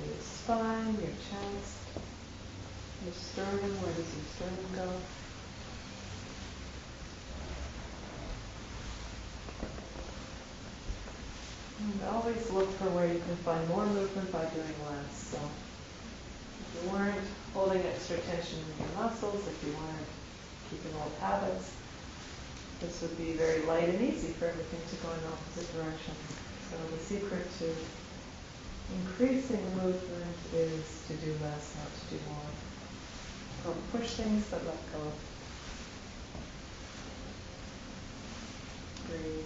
your 0.07 0.21
spine, 0.21 0.95
your 1.00 1.11
chest, 1.19 1.78
your 3.05 3.12
sternum. 3.12 3.75
Where 3.83 3.93
does 3.95 4.14
your 4.14 4.25
sternum 4.37 4.71
go? 4.76 4.88
And 11.81 12.02
always 12.09 12.50
look 12.50 12.71
for 12.78 12.90
where 12.90 13.09
you 13.12 13.19
can 13.19 13.37
find 13.38 13.69
more 13.69 13.87
movement 13.87 14.31
by 14.31 14.45
doing 14.55 14.75
less. 14.87 15.31
So 15.33 15.38
if 16.61 16.85
you 16.85 16.90
weren't 16.90 17.26
holding 17.52 17.83
extra 17.83 18.19
tension 18.19 18.59
in 18.59 18.87
your 18.87 18.95
muscles, 19.02 19.49
if 19.49 19.67
you 19.67 19.73
weren't 19.75 20.11
keeping 20.71 20.95
old 21.02 21.14
habits, 21.21 21.73
this 22.81 23.03
would 23.03 23.17
be 23.19 23.33
very 23.33 23.63
light 23.63 23.89
and 23.89 24.01
easy 24.01 24.33
for 24.35 24.47
everything 24.47 24.81
to 24.91 24.97
go 25.03 25.13
in 25.13 25.19
opposite 25.27 25.67
direction. 25.75 26.15
So 26.71 26.77
the 26.95 27.03
secret 27.03 27.47
to 27.59 27.75
increasing 28.95 29.65
movement 29.77 30.37
is 30.55 31.03
to 31.09 31.15
do 31.15 31.33
less, 31.43 31.75
not 31.77 31.91
to 31.93 32.15
do 32.15 32.21
more. 32.29 32.51
Don't 33.65 33.93
push 33.93 34.11
things, 34.11 34.47
but 34.51 34.65
let 34.65 34.93
go. 34.93 35.13
Breathe. 39.09 39.45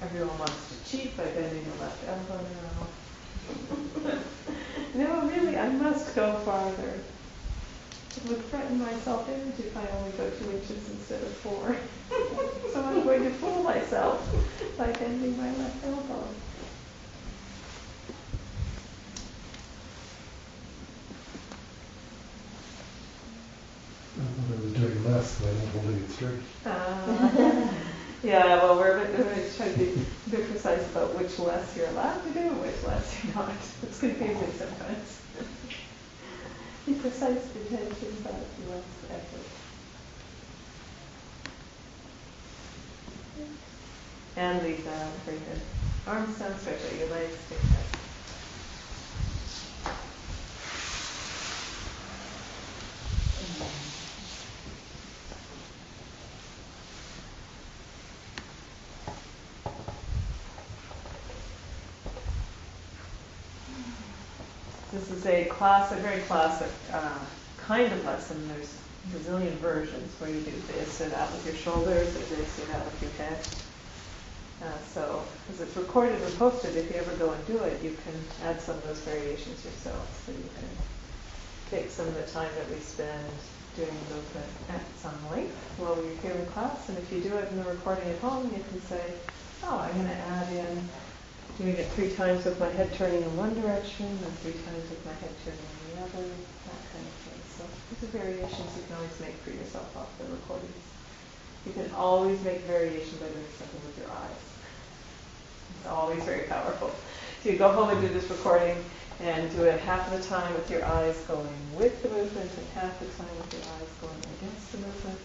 Everyone 0.00 0.38
wants 0.38 0.68
to 0.68 0.90
cheat 0.90 1.16
by 1.16 1.24
bending 1.24 1.64
the 1.64 1.80
left 1.80 2.08
elbow 2.08 2.40
now. 2.42 2.86
no, 4.94 5.28
really, 5.28 5.56
I 5.56 5.68
must 5.68 6.14
go 6.14 6.34
farther. 6.38 6.94
Would 8.20 8.48
threaten 8.50 8.78
my 8.78 8.92
self-image 9.00 9.58
if 9.58 9.76
I 9.76 9.86
only 9.96 10.10
go 10.12 10.28
two 10.30 10.50
inches 10.50 10.90
instead 10.90 11.22
of 11.22 11.34
four. 11.38 11.74
so 12.72 12.84
I'm 12.84 13.02
going 13.04 13.24
to 13.24 13.30
fool 13.30 13.62
myself 13.62 14.20
by 14.76 14.92
bending 14.92 15.36
my 15.36 15.50
left 15.56 15.82
elbow. 15.84 16.28
I 24.20 24.24
thought 24.24 24.56
I 24.56 24.62
was 24.62 24.72
doing 24.74 25.10
less 25.10 25.40
when 25.40 25.50
I'm 25.56 25.68
holding 25.68 26.04
it 26.04 26.10
straight. 26.10 26.42
Uh, 26.64 27.72
yeah, 28.22 28.56
well, 28.62 28.76
we're, 28.76 28.98
a 28.98 29.00
bit- 29.06 29.18
we're 29.18 29.24
going 29.24 29.50
to 29.50 29.56
try 29.56 29.68
to 29.72 29.78
be 29.78 30.06
a 30.26 30.30
bit 30.30 30.50
precise 30.50 30.86
about 30.90 31.18
which 31.18 31.38
less 31.38 31.74
you're 31.76 31.88
allowed 31.88 32.22
to 32.24 32.30
do 32.30 32.40
and 32.40 32.60
which 32.60 32.82
less 32.86 33.24
you're 33.24 33.34
not. 33.34 33.50
It's 33.82 33.98
confusing 33.98 34.52
sometimes. 34.58 35.18
Be 36.86 36.94
precise 36.94 37.42
with 37.54 37.68
tension, 37.68 38.16
but 38.24 38.34
less 38.70 38.84
effort. 39.10 39.46
And 44.36 44.62
that 44.62 44.86
out, 44.86 45.12
very. 45.24 45.38
Arms 46.06 46.38
down, 46.38 46.58
stretch 46.58 46.80
out 46.84 46.98
your 46.98 47.08
legs, 47.10 47.36
take 47.48 47.60
that. 47.60 48.02
This 64.92 65.10
is 65.10 65.24
a 65.26 65.51
classic, 65.62 65.98
very 65.98 66.20
classic 66.22 66.72
uh, 66.92 67.20
kind 67.56 67.92
of 67.92 68.04
lesson. 68.04 68.36
There's 68.48 69.28
a 69.28 69.50
versions 69.62 70.10
where 70.18 70.28
you 70.28 70.40
do 70.40 70.50
this 70.66 71.00
or 71.00 71.08
that 71.10 71.30
with 71.30 71.46
your 71.46 71.54
shoulders, 71.54 72.08
or 72.16 72.34
this 72.34 72.58
or 72.58 72.66
that 72.66 72.84
with 72.84 72.98
your 73.00 73.12
head. 73.12 73.38
Uh, 74.60 74.76
so, 74.92 75.22
because 75.46 75.60
it's 75.60 75.76
recorded 75.76 76.20
and 76.20 76.34
posted, 76.36 76.74
if 76.74 76.90
you 76.90 76.96
ever 76.96 77.14
go 77.14 77.30
and 77.30 77.46
do 77.46 77.58
it, 77.58 77.80
you 77.80 77.96
can 78.02 78.14
add 78.42 78.60
some 78.60 78.74
of 78.74 78.82
those 78.88 78.98
variations 79.06 79.64
yourself. 79.64 80.02
So 80.26 80.32
you 80.32 80.50
can 80.58 80.68
take 81.70 81.90
some 81.90 82.08
of 82.08 82.16
the 82.16 82.26
time 82.32 82.50
that 82.58 82.68
we 82.68 82.82
spend 82.82 83.30
doing 83.76 83.94
movement 84.10 84.50
at 84.68 84.82
some 84.98 85.14
length 85.30 85.54
while 85.78 85.94
we're 85.94 86.16
here 86.26 86.32
in 86.42 86.46
class. 86.46 86.88
And 86.88 86.98
if 86.98 87.06
you 87.12 87.20
do 87.20 87.36
it 87.36 87.48
in 87.52 87.62
the 87.62 87.70
recording 87.70 88.10
at 88.10 88.18
home, 88.18 88.50
you 88.50 88.64
can 88.68 88.82
say, 88.90 89.14
oh, 89.62 89.78
I'm 89.78 89.94
going 89.94 90.10
to 90.10 90.22
add 90.26 90.52
in 90.52 90.88
doing 91.58 91.76
it 91.76 91.88
three 91.92 92.10
times 92.12 92.44
with 92.44 92.58
my 92.58 92.68
head 92.70 92.92
turning 92.94 93.22
in 93.22 93.36
one 93.36 93.54
direction 93.60 94.06
and 94.06 94.32
three 94.40 94.56
times 94.64 94.84
with 94.88 95.02
my 95.04 95.12
head 95.20 95.32
turning 95.44 95.60
in 95.60 95.84
the 95.92 95.96
other, 96.02 96.24
that 96.24 96.82
kind 96.92 97.04
of 97.04 97.16
thing. 97.28 97.40
So 97.56 97.62
these 97.92 98.02
are 98.08 98.12
variations 98.18 98.68
you 98.76 98.82
can 98.88 98.96
always 98.96 99.18
make 99.20 99.36
for 99.44 99.50
yourself 99.50 99.88
off 99.96 100.08
the 100.18 100.24
recordings. 100.32 100.84
You 101.66 101.72
can 101.72 101.92
always 101.94 102.40
make 102.42 102.64
variation 102.64 103.18
by 103.20 103.28
doing 103.28 103.52
something 103.58 103.82
with 103.86 103.98
your 104.00 104.10
eyes. 104.10 104.42
It's 105.76 105.86
always 105.86 106.24
very 106.24 106.48
powerful. 106.48 106.90
So 107.42 107.50
you 107.50 107.58
go 107.58 107.70
home 107.70 107.90
and 107.90 108.00
do 108.00 108.08
this 108.08 108.28
recording 108.30 108.76
and 109.20 109.50
do 109.52 109.62
it 109.64 109.78
half 109.80 110.10
of 110.10 110.18
the 110.18 110.24
time 110.26 110.52
with 110.54 110.70
your 110.70 110.84
eyes 110.84 111.16
going 111.28 111.54
with 111.76 112.02
the 112.02 112.08
movement 112.08 112.50
and 112.50 112.66
half 112.74 112.98
the 112.98 113.06
time 113.14 113.30
with 113.38 113.52
your 113.52 113.62
eyes 113.76 113.90
going 114.00 114.18
against 114.40 114.72
the 114.72 114.78
movement. 114.78 115.18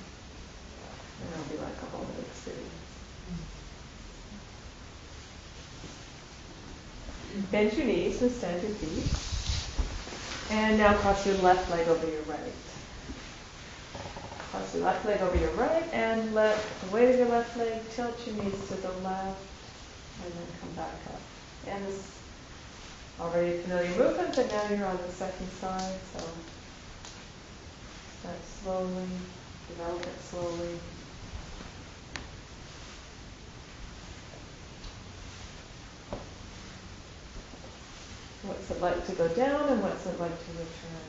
And 1.22 1.26
it'll 1.34 1.50
be 1.50 1.58
like 1.64 1.78
a 1.82 1.86
whole 1.90 2.06
new 2.06 2.22
experience. 2.22 2.87
Bend 7.52 7.74
your 7.74 7.86
knees 7.86 8.22
and 8.22 8.32
stand 8.32 8.62
your 8.62 8.72
feet. 8.72 10.58
And 10.58 10.78
now 10.78 10.96
cross 10.98 11.26
your 11.26 11.36
left 11.38 11.70
leg 11.70 11.88
over 11.88 12.08
your 12.08 12.22
right. 12.24 12.40
Cross 14.52 14.76
your 14.76 14.86
left 14.86 15.06
leg 15.06 15.22
over 15.22 15.38
your 15.38 15.52
right 15.52 15.84
and 15.94 16.34
let 16.34 16.58
the 16.82 16.96
weight 16.96 17.14
of 17.14 17.20
your 17.20 17.30
left 17.30 17.58
leg 17.58 17.82
tilt 17.92 18.16
your 18.26 18.36
knees 18.44 18.68
to 18.70 18.76
the 18.76 18.92
left 19.04 19.42
and 20.24 20.34
then 20.34 20.48
come 20.62 20.72
back 20.76 20.96
up. 21.14 21.22
And 21.68 21.86
this 21.86 22.18
already 23.20 23.58
familiar 23.60 23.90
movement, 23.98 24.36
but 24.36 24.48
now 24.48 24.70
you're 24.70 24.86
on 24.86 24.98
the 24.98 25.12
second 25.12 25.50
side, 25.60 25.96
so 26.14 26.24
start 28.20 28.38
slowly, 28.64 29.08
develop 29.70 30.02
it 30.02 30.22
slowly. 30.22 30.80
What's 38.48 38.72
it 38.72 38.82
like 38.82 39.06
to 39.08 39.12
go 39.12 39.28
down 39.28 39.68
and 39.68 39.84
what's 39.84 40.06
it 40.06 40.18
like 40.22 40.32
to 40.32 40.52
return? 40.54 41.04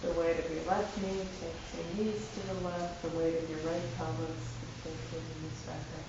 The 0.00 0.12
weight 0.18 0.38
of 0.38 0.50
your 0.50 0.64
left 0.64 0.96
knee 1.02 1.26
takes 1.40 1.68
your 1.76 2.06
knees 2.06 2.26
to 2.34 2.40
the 2.54 2.66
left, 2.66 3.02
the 3.02 3.08
weight 3.18 3.36
of 3.36 3.50
your 3.50 3.58
right 3.60 3.96
pelvis 3.98 4.56
takes 4.82 5.12
your 5.12 5.20
knees 5.20 5.60
back 5.66 5.76
up. 5.76 6.08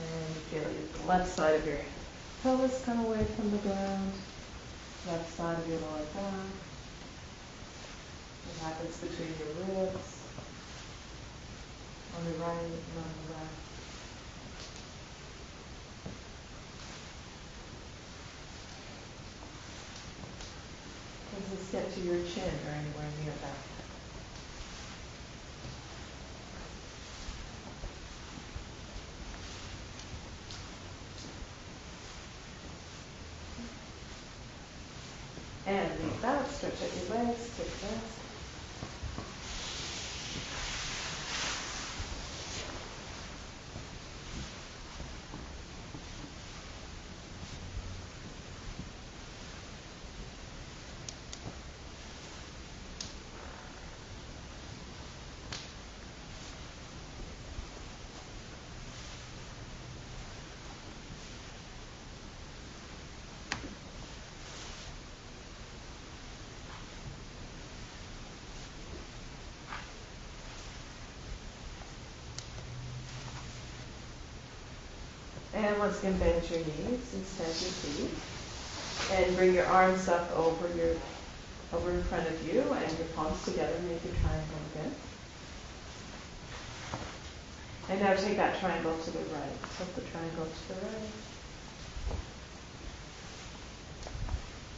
And 0.00 0.28
you 0.34 0.40
feel 0.48 1.02
the 1.02 1.08
left 1.08 1.34
side 1.34 1.56
of 1.56 1.66
your 1.66 1.78
pelvis 2.44 2.84
come 2.84 3.04
away 3.04 3.24
from 3.36 3.50
the 3.50 3.58
ground, 3.58 4.12
left 5.08 5.34
side 5.34 5.58
of 5.58 5.66
your 5.66 5.78
lower 5.78 6.04
back. 6.14 6.32
What 8.44 8.72
happens 8.72 8.96
between 8.98 9.32
your 9.38 9.84
ribs, 9.84 10.08
on 12.16 12.24
the 12.24 12.32
right 12.32 12.60
and 12.60 12.98
on 12.98 13.12
the 13.24 13.32
left. 13.32 13.68
Does 21.34 21.58
this 21.58 21.70
get 21.70 21.94
to 21.94 22.00
your 22.00 22.20
chin 22.26 22.52
or 22.66 22.72
anywhere 22.72 23.10
near 23.24 23.32
that? 23.40 23.68
And 35.68 35.90
leave 36.00 36.07
that, 36.20 36.50
stretch 36.50 36.82
out 36.82 36.94
your 36.94 37.04
legs, 37.06 37.50
take 37.56 37.72
a 37.82 37.86
once 75.88 76.00
again, 76.00 76.18
bend 76.18 76.50
your 76.50 76.58
knees 76.58 77.00
stand 77.24 77.48
your 77.48 77.72
feet. 77.80 78.10
And 79.10 79.36
bring 79.36 79.54
your 79.54 79.64
arms 79.64 80.06
up 80.06 80.30
over 80.36 80.68
your, 80.76 80.94
over 81.72 81.90
in 81.90 82.02
front 82.02 82.28
of 82.28 82.46
you 82.46 82.60
and 82.60 82.98
your 82.98 83.06
palms 83.16 83.42
together, 83.42 83.72
make 83.88 84.04
a 84.04 84.12
triangle 84.20 84.60
again. 84.74 84.94
And 87.88 88.00
now 88.02 88.14
take 88.14 88.36
that 88.36 88.60
triangle 88.60 88.98
to 88.98 89.10
the 89.10 89.18
right. 89.18 89.56
Tilt 89.78 89.94
the 89.94 90.02
triangle 90.02 90.44
to 90.44 90.68
the 90.68 90.86
right. 90.86 91.10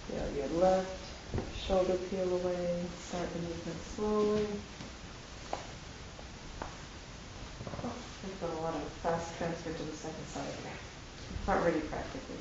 Feel 0.06 0.36
your 0.36 0.62
left 0.62 0.96
shoulder 1.66 1.98
peel 2.08 2.36
away. 2.36 2.84
Start 3.00 3.26
the 3.32 3.38
movement 3.40 3.82
slowly. 3.96 4.46
Oh, 7.82 7.92
We've 8.22 8.40
got 8.40 8.50
a 8.50 8.62
lot 8.62 8.74
of 8.76 8.82
fast 9.02 9.36
transfer 9.38 9.72
to 9.72 9.82
the 9.82 9.96
second 9.96 10.26
side 10.28 10.54
here. 10.62 10.99
Really 11.50 11.80
practically. 11.80 12.36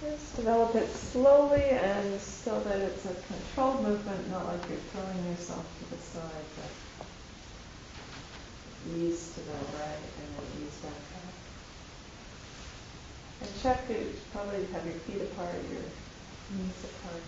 Just 0.00 0.36
develop 0.36 0.76
it 0.76 0.88
slowly 0.94 1.64
and 1.64 2.20
so 2.20 2.60
that 2.60 2.78
it's 2.78 3.04
a 3.04 3.14
controlled 3.26 3.82
movement, 3.82 4.30
not 4.30 4.46
like 4.46 4.60
you're 4.70 4.78
throwing 4.92 5.26
yourself 5.28 5.66
to 5.80 5.96
the 5.96 6.00
side, 6.00 6.46
but 6.56 7.06
ease 8.96 9.32
to 9.34 9.40
the 9.40 9.52
right 9.76 9.98
and 9.98 10.28
then 10.36 10.46
ease 10.64 10.76
back 10.76 10.92
up. 10.92 11.34
And 13.40 13.50
check 13.60 13.90
it, 13.90 14.00
you 14.06 14.14
probably 14.32 14.66
have 14.66 14.86
your 14.86 14.94
feet 14.94 15.22
apart, 15.22 15.56
your 15.72 15.82
knees 16.50 16.84
apart. 16.84 17.22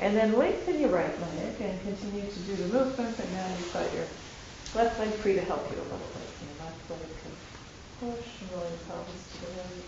And 0.00 0.16
then 0.16 0.36
lengthen 0.36 0.80
your 0.80 0.90
right 0.90 1.18
leg 1.20 1.60
and 1.60 1.80
continue 1.82 2.30
to 2.30 2.38
do 2.40 2.56
the 2.56 2.66
movement, 2.66 3.16
but 3.16 3.30
now 3.32 3.46
you've 3.58 3.72
got 3.72 3.90
your 3.94 4.04
left 4.74 4.98
leg 5.00 5.10
free 5.14 5.34
to 5.34 5.40
help 5.42 5.70
you 5.70 5.78
a 5.78 5.82
little 5.82 5.98
bit. 5.98 6.28
Your 6.44 6.66
left 6.66 6.90
leg 6.90 7.00
can 7.22 8.12
push 8.12 8.26
and 8.42 8.50
your 8.50 8.60
pelvis 8.86 9.32
to 9.32 9.40
the 9.40 9.46
right. 9.52 9.84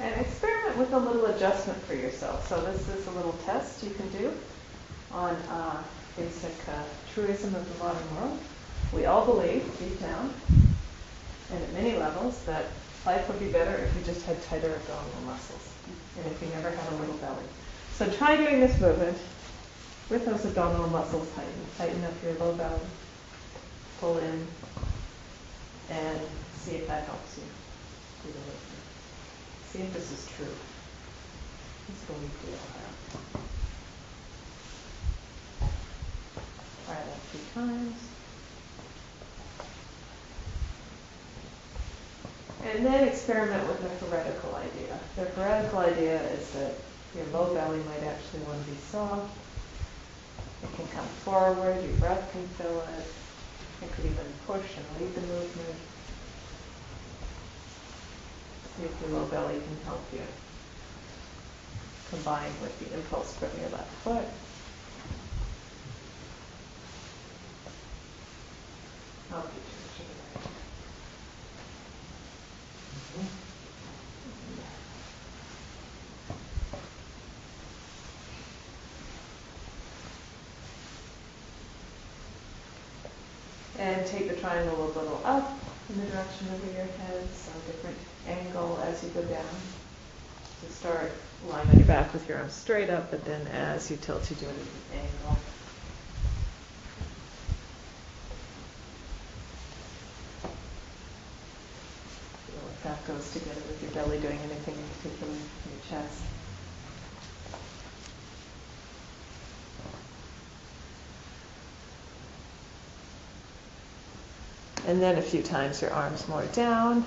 And 0.00 0.14
experiment 0.20 0.78
with 0.78 0.87
a 0.98 1.00
little 1.00 1.26
adjustment 1.26 1.80
for 1.82 1.94
yourself. 1.94 2.48
So 2.48 2.60
this 2.60 2.88
is 2.88 3.06
a 3.06 3.10
little 3.12 3.34
test 3.44 3.84
you 3.84 3.90
can 3.90 4.08
do 4.10 4.32
on 5.12 5.34
uh, 5.48 5.82
basic 6.16 6.54
uh, 6.68 6.82
truism 7.14 7.54
of 7.54 7.72
the 7.72 7.84
modern 7.84 8.16
world. 8.16 8.38
We 8.92 9.04
all 9.04 9.24
believe 9.24 9.62
deep 9.78 10.00
down 10.00 10.34
and 11.52 11.62
at 11.62 11.72
many 11.72 11.96
levels 11.96 12.44
that 12.44 12.64
life 13.06 13.28
would 13.28 13.38
be 13.38 13.50
better 13.50 13.76
if 13.76 13.96
you 13.96 14.02
just 14.04 14.26
had 14.26 14.42
tighter 14.44 14.74
abdominal 14.74 15.22
muscles 15.26 15.72
and 16.16 16.26
if 16.26 16.42
you 16.42 16.48
never 16.48 16.70
had 16.70 16.92
a 16.92 16.96
little 16.96 17.16
belly. 17.16 17.44
So 17.94 18.10
try 18.10 18.36
doing 18.36 18.60
this 18.60 18.78
movement 18.80 19.16
with 20.10 20.24
those 20.26 20.44
abdominal 20.44 20.88
muscles 20.88 21.28
tightened. 21.34 21.66
Tighten 21.76 22.04
up 22.04 22.12
your 22.24 22.34
low 22.34 22.54
belly, 22.54 22.80
pull 24.00 24.18
in, 24.18 24.46
and 25.90 26.20
see 26.56 26.76
if 26.76 26.88
that 26.88 27.04
helps 27.04 27.38
you 27.38 27.44
do 28.24 28.32
the. 28.32 29.72
See 29.72 29.84
if 29.84 29.92
this 29.92 30.10
is 30.10 30.28
true. 30.36 30.46
Let's 31.88 32.04
go 32.04 32.14
and 32.14 32.30
feel 32.32 32.52
that. 32.52 32.92
Try 36.84 36.94
that 36.94 37.16
a 37.16 37.54
times. 37.54 37.96
And 42.64 42.84
then 42.84 43.08
experiment 43.08 43.66
with 43.68 43.80
the 43.80 44.06
heretical 44.06 44.54
idea. 44.56 44.98
The 45.16 45.24
heretical 45.40 45.78
idea 45.78 46.20
is 46.32 46.50
that 46.50 46.74
your 47.16 47.24
low 47.32 47.54
belly 47.54 47.78
might 47.84 48.02
actually 48.06 48.40
want 48.40 48.62
to 48.62 48.70
be 48.70 48.76
soft. 48.90 49.34
It 50.62 50.74
can 50.76 50.88
come 50.88 51.08
forward, 51.24 51.82
your 51.82 51.96
breath 51.96 52.30
can 52.32 52.46
fill 52.48 52.82
it. 52.82 53.06
It 53.80 53.92
could 53.92 54.04
even 54.04 54.26
push 54.46 54.76
and 54.76 55.00
lead 55.00 55.14
the 55.14 55.22
movement. 55.22 55.78
See 58.76 58.84
if 58.84 59.00
your 59.00 59.18
low 59.18 59.26
belly 59.26 59.54
can 59.54 59.84
help 59.86 60.04
you 60.12 60.20
combine 62.10 62.52
with 62.62 62.78
the 62.78 62.94
impulse 62.94 63.34
from 63.36 63.50
your 63.60 63.70
left 63.70 63.92
foot. 64.02 64.24
Right. 69.30 69.44
Mm-hmm. 73.18 73.26
And 83.80 84.06
take 84.06 84.28
the 84.28 84.36
triangle 84.36 84.82
a 84.82 84.88
little 84.98 85.20
up 85.24 85.58
in 85.90 86.00
the 86.00 86.06
direction 86.06 86.48
of 86.48 86.64
your 86.64 86.84
head, 86.84 87.28
so 87.34 87.52
different 87.66 87.96
angle 88.26 88.78
as 88.84 89.02
you 89.02 89.10
go 89.10 89.22
down. 89.22 89.44
to 90.60 90.72
start 90.72 91.12
lying 91.46 91.68
on 91.68 91.76
your 91.76 91.86
back 91.86 92.12
with 92.12 92.28
your 92.28 92.38
arms 92.38 92.52
straight 92.52 92.90
up, 92.90 93.10
but 93.10 93.24
then 93.24 93.46
as 93.48 93.90
you 93.90 93.96
tilt, 93.96 94.28
you 94.30 94.36
do 94.36 94.46
a 94.46 94.48
different 94.48 94.84
angle. 94.92 95.36
Feel 102.46 102.68
if 102.70 102.82
that 102.82 103.06
goes 103.06 103.32
together 103.32 103.60
with 103.68 103.82
your 103.82 103.90
belly 103.92 104.18
doing 104.18 104.38
anything 104.38 104.74
in 104.74 105.10
particular 105.10 105.32
your 105.32 106.00
chest. 106.00 106.22
And 114.86 115.02
then 115.02 115.18
a 115.18 115.22
few 115.22 115.42
times 115.42 115.82
your 115.82 115.92
arms 115.92 116.26
more 116.28 116.46
down 116.46 117.04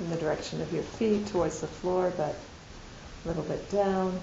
in 0.00 0.10
the 0.10 0.16
direction 0.16 0.60
of 0.60 0.72
your 0.72 0.82
feet 0.82 1.26
towards 1.28 1.60
the 1.60 1.68
floor, 1.68 2.12
but 2.16 2.34
a 3.26 3.28
little 3.28 3.42
bit 3.42 3.68
down. 3.68 4.22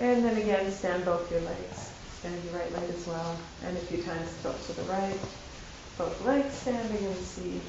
And 0.00 0.24
then 0.24 0.38
again, 0.38 0.72
stand 0.72 1.04
both 1.04 1.30
your 1.30 1.42
legs. 1.42 1.90
Stand 2.20 2.42
your 2.44 2.54
right 2.54 2.72
leg 2.72 2.88
as 2.88 3.06
well. 3.06 3.36
And 3.64 3.76
a 3.76 3.80
few 3.80 4.02
times 4.02 4.30
tilt 4.42 4.60
to 4.66 4.72
the 4.72 4.82
right. 4.84 5.18
Both 5.98 6.24
legs 6.24 6.54
standing 6.54 7.04
and 7.04 7.16
see 7.16 7.60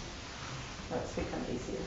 that's 0.89 1.11
become 1.13 1.41
easier. 1.53 1.79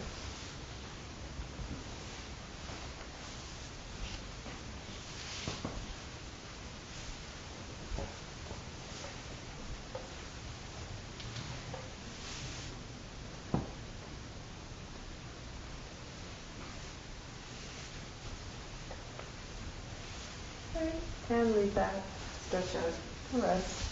Okay. 20.77 20.93
And 21.31 21.55
leave 21.57 21.75
that. 21.75 22.03
Stretch 22.47 22.77
out. 22.77 22.93
Rest. 23.33 23.85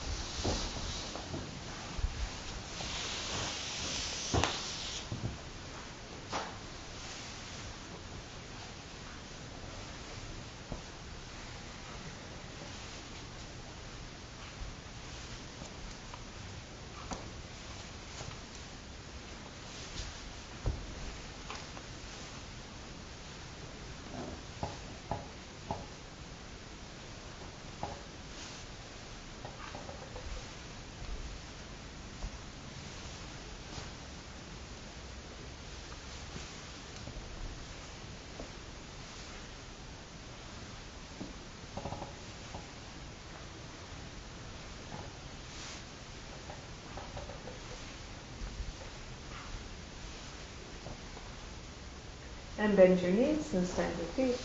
And 52.63 52.77
bend 52.77 53.01
your 53.01 53.11
knees 53.11 53.55
and 53.55 53.67
stand 53.67 53.93
your 53.99 54.07
feet. 54.15 54.39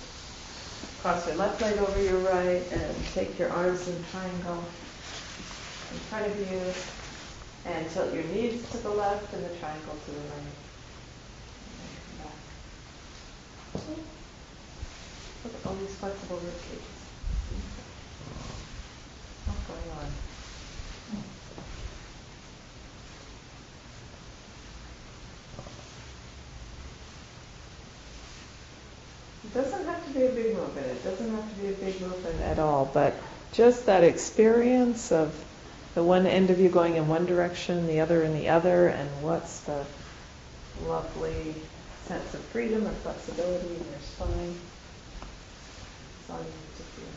Cross 1.03 1.27
your 1.27 1.35
left 1.35 1.61
leg 1.61 1.77
over 1.77 2.01
your 2.01 2.17
right 2.21 2.63
and 2.71 3.05
take 3.13 3.37
your 3.37 3.51
arms 3.51 3.87
in 3.87 4.03
triangle 4.09 4.63
in 5.91 5.99
front 6.09 6.25
of 6.25 6.35
you. 6.39 7.71
And 7.71 7.87
tilt 7.91 8.11
your 8.15 8.23
knees 8.23 8.67
to 8.71 8.77
the 8.77 8.89
left 8.89 9.31
and 9.35 9.45
the 9.45 9.53
triangle 9.59 9.95
to 10.05 10.11
the 10.11 10.17
right. 10.17 10.55
And 11.69 11.79
then 11.79 11.93
come 12.01 12.17
back. 12.25 12.37
Look 15.43 15.53
at 15.53 15.67
all 15.67 15.75
these 15.75 15.95
flexible 15.97 16.37
rib 16.37 16.59
cages. 16.63 16.81
What's 19.45 19.67
going 19.67 19.91
on? 19.99 20.11
It 29.47 29.53
doesn't 29.53 29.85
have 29.85 30.05
to 30.05 30.11
be 30.11 30.25
a 30.25 30.29
big 30.29 30.55
movement. 30.57 30.87
It 30.87 31.03
doesn't 31.05 31.31
have 31.33 31.49
to 31.49 31.55
be 31.61 31.67
a 31.69 31.71
big 31.71 31.96
movement 32.07 32.41
at 32.41 32.59
all, 32.59 32.89
but 32.93 33.13
just 33.53 33.85
that 33.85 34.03
experience 34.03 35.11
of 35.11 35.33
the 35.95 36.03
one 36.03 36.27
end 36.27 36.49
of 36.49 36.59
you 36.59 36.69
going 36.69 36.95
in 36.95 37.07
one 37.07 37.25
direction, 37.25 37.87
the 37.87 37.99
other 37.99 38.23
in 38.23 38.33
the 38.33 38.49
other, 38.49 38.87
and 38.87 39.09
what's 39.21 39.61
the 39.61 39.85
lovely 40.85 41.55
sense 42.05 42.33
of 42.33 42.39
freedom 42.41 42.85
or 42.85 42.91
flexibility 42.91 43.67
in 43.67 43.73
your 43.73 43.99
spine. 44.01 44.55
That's 46.27 46.29
all 46.29 46.39
you 46.39 46.45
need 46.45 46.75
to 46.77 46.83
feel. 46.95 47.15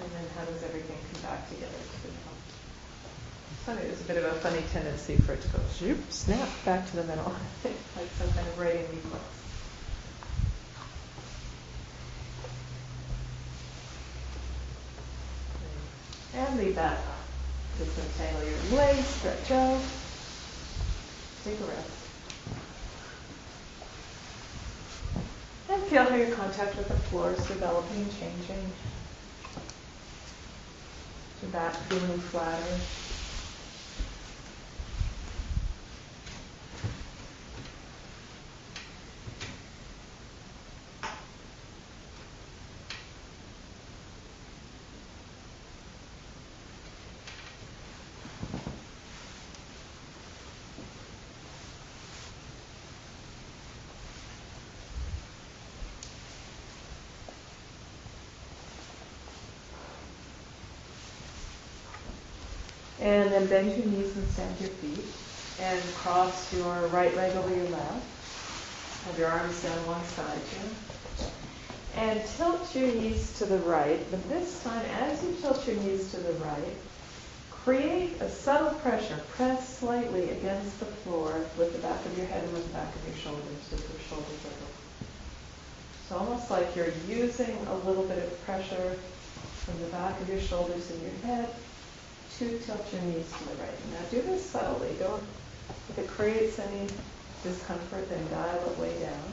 And 0.00 0.10
then 0.12 0.26
how 0.36 0.44
does 0.44 0.62
everything 0.62 0.96
come 1.12 1.22
back 1.22 1.48
together 1.48 1.72
to 1.72 2.02
the 2.02 2.08
middle? 2.08 2.38
It's 3.50 3.51
funny, 3.64 3.82
there's 3.82 4.00
a 4.00 4.04
bit 4.04 4.16
of 4.16 4.24
a 4.24 4.34
funny 4.40 4.60
tendency 4.72 5.14
for 5.16 5.34
it 5.34 5.40
to 5.40 5.48
go 5.48 5.58
zoop, 5.70 5.98
snap, 6.10 6.48
back 6.64 6.84
to 6.90 6.96
the 6.96 7.04
middle, 7.04 7.24
like 7.64 8.08
some 8.18 8.28
kind 8.32 8.46
of 8.46 8.58
righting 8.58 8.80
reflex. 8.90 9.24
And 16.34 16.58
leave 16.58 16.74
that. 16.74 16.98
Just 17.78 17.96
untangle 17.98 18.48
your 18.48 18.78
legs, 18.80 19.06
stretch 19.06 19.50
out. 19.52 19.80
Take 21.44 21.60
a 21.60 21.64
rest. 21.64 21.90
And 25.70 25.82
feel 25.84 26.04
how 26.04 26.16
your 26.16 26.34
contact 26.34 26.76
with 26.76 26.88
the 26.88 26.94
floor 26.94 27.30
is 27.30 27.46
developing, 27.46 28.06
changing. 28.18 28.72
Your 31.42 31.50
back 31.52 31.74
feeling 31.74 32.18
flatter. 32.18 32.78
And 63.02 63.31
bend 63.46 63.76
your 63.76 63.86
knees 63.86 64.16
and 64.16 64.28
stand 64.28 64.60
your 64.60 64.70
feet. 64.70 65.04
And 65.60 65.82
cross 65.94 66.52
your 66.52 66.86
right 66.88 67.14
leg 67.14 67.36
over 67.36 67.54
your 67.54 67.68
left. 67.68 69.04
Have 69.06 69.18
your 69.18 69.28
arms 69.28 69.62
down 69.62 69.86
one 69.86 70.04
side 70.04 70.40
here. 70.50 71.28
And 71.94 72.24
tilt 72.36 72.74
your 72.74 72.88
knees 72.88 73.38
to 73.38 73.44
the 73.44 73.58
right. 73.58 74.00
But 74.10 74.28
this 74.28 74.62
time, 74.64 74.84
as 75.00 75.22
you 75.22 75.34
tilt 75.40 75.66
your 75.66 75.76
knees 75.76 76.10
to 76.12 76.16
the 76.18 76.32
right, 76.34 76.76
create 77.50 78.20
a 78.20 78.28
subtle 78.28 78.74
pressure. 78.80 79.20
Press 79.36 79.78
slightly 79.78 80.30
against 80.30 80.80
the 80.80 80.86
floor 80.86 81.32
with 81.58 81.72
the 81.72 81.86
back 81.86 82.04
of 82.06 82.16
your 82.16 82.26
head 82.26 82.42
and 82.44 82.52
with 82.52 82.66
the 82.66 82.72
back 82.72 82.94
of 82.94 83.06
your 83.06 83.16
shoulders, 83.16 83.70
with 83.70 83.88
your 83.88 84.00
shoulders 84.08 84.40
over. 84.46 84.72
So 86.08 86.16
almost 86.16 86.50
like 86.50 86.74
you're 86.74 86.92
using 87.08 87.56
a 87.68 87.74
little 87.86 88.04
bit 88.04 88.18
of 88.18 88.44
pressure 88.44 88.96
from 89.64 89.80
the 89.80 89.86
back 89.88 90.20
of 90.20 90.28
your 90.28 90.40
shoulders 90.40 90.90
and 90.90 91.02
your 91.02 91.12
head 91.24 91.48
to 92.38 92.58
tilt 92.60 92.92
your 92.92 93.02
knees 93.02 93.26
to 93.26 93.44
the 93.44 93.62
right. 93.62 93.90
Now 93.92 94.00
do 94.10 94.22
this 94.22 94.44
subtly. 94.44 94.94
Don't, 94.98 95.22
if 95.88 95.98
it 95.98 96.08
creates 96.08 96.58
any 96.58 96.88
discomfort, 97.42 98.08
then 98.08 98.30
dial 98.30 98.70
it 98.70 98.78
way 98.78 98.98
down. 99.00 99.32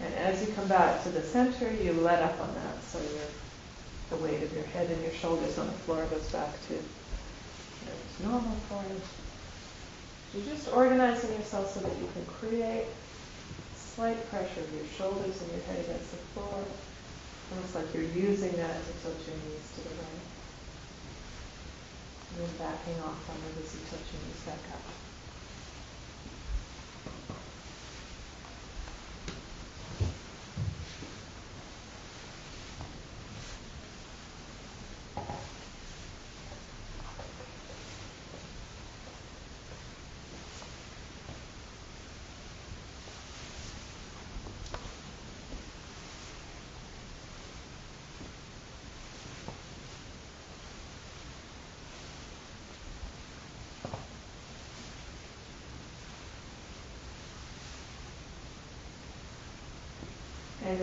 And 0.00 0.14
as 0.14 0.46
you 0.46 0.52
come 0.54 0.68
back 0.68 1.02
to 1.04 1.08
the 1.10 1.22
center, 1.22 1.72
you 1.72 1.92
let 1.92 2.22
up 2.22 2.40
on 2.40 2.54
that. 2.54 2.82
So 2.84 2.98
your, 2.98 4.18
the 4.18 4.24
weight 4.24 4.42
of 4.42 4.52
your 4.52 4.64
head 4.64 4.90
and 4.90 5.02
your 5.02 5.12
shoulders 5.12 5.58
on 5.58 5.66
the 5.66 5.72
floor 5.72 6.04
goes 6.06 6.30
back 6.30 6.50
to 6.68 6.78
normal 8.22 8.56
for 8.68 8.82
you. 8.88 9.00
You're 10.34 10.54
just 10.54 10.72
organizing 10.72 11.32
yourself 11.32 11.72
so 11.72 11.80
that 11.80 11.96
you 11.98 12.08
can 12.12 12.24
create 12.26 12.86
slight 13.94 14.18
pressure 14.28 14.60
of 14.60 14.74
your 14.74 14.86
shoulders 14.98 15.40
and 15.40 15.50
your 15.52 15.62
head 15.70 15.78
against 15.78 16.10
the 16.10 16.18
floor. 16.34 16.64
Almost 17.54 17.74
like 17.74 17.94
you're 17.94 18.10
using 18.10 18.50
that 18.58 18.74
to 18.74 18.92
tilt 19.02 19.22
your 19.22 19.38
knees 19.38 19.70
to 19.74 19.80
the 19.86 19.94
right. 19.94 20.26
And 22.30 22.42
then 22.42 22.50
backing 22.58 22.98
off 23.06 23.22
on 23.30 23.38
it 23.38 23.62
as 23.62 23.70
you 23.70 23.80
tilt 23.86 24.02
your 24.10 24.22
knees 24.26 24.42
back 24.42 24.58
up. 24.74 24.82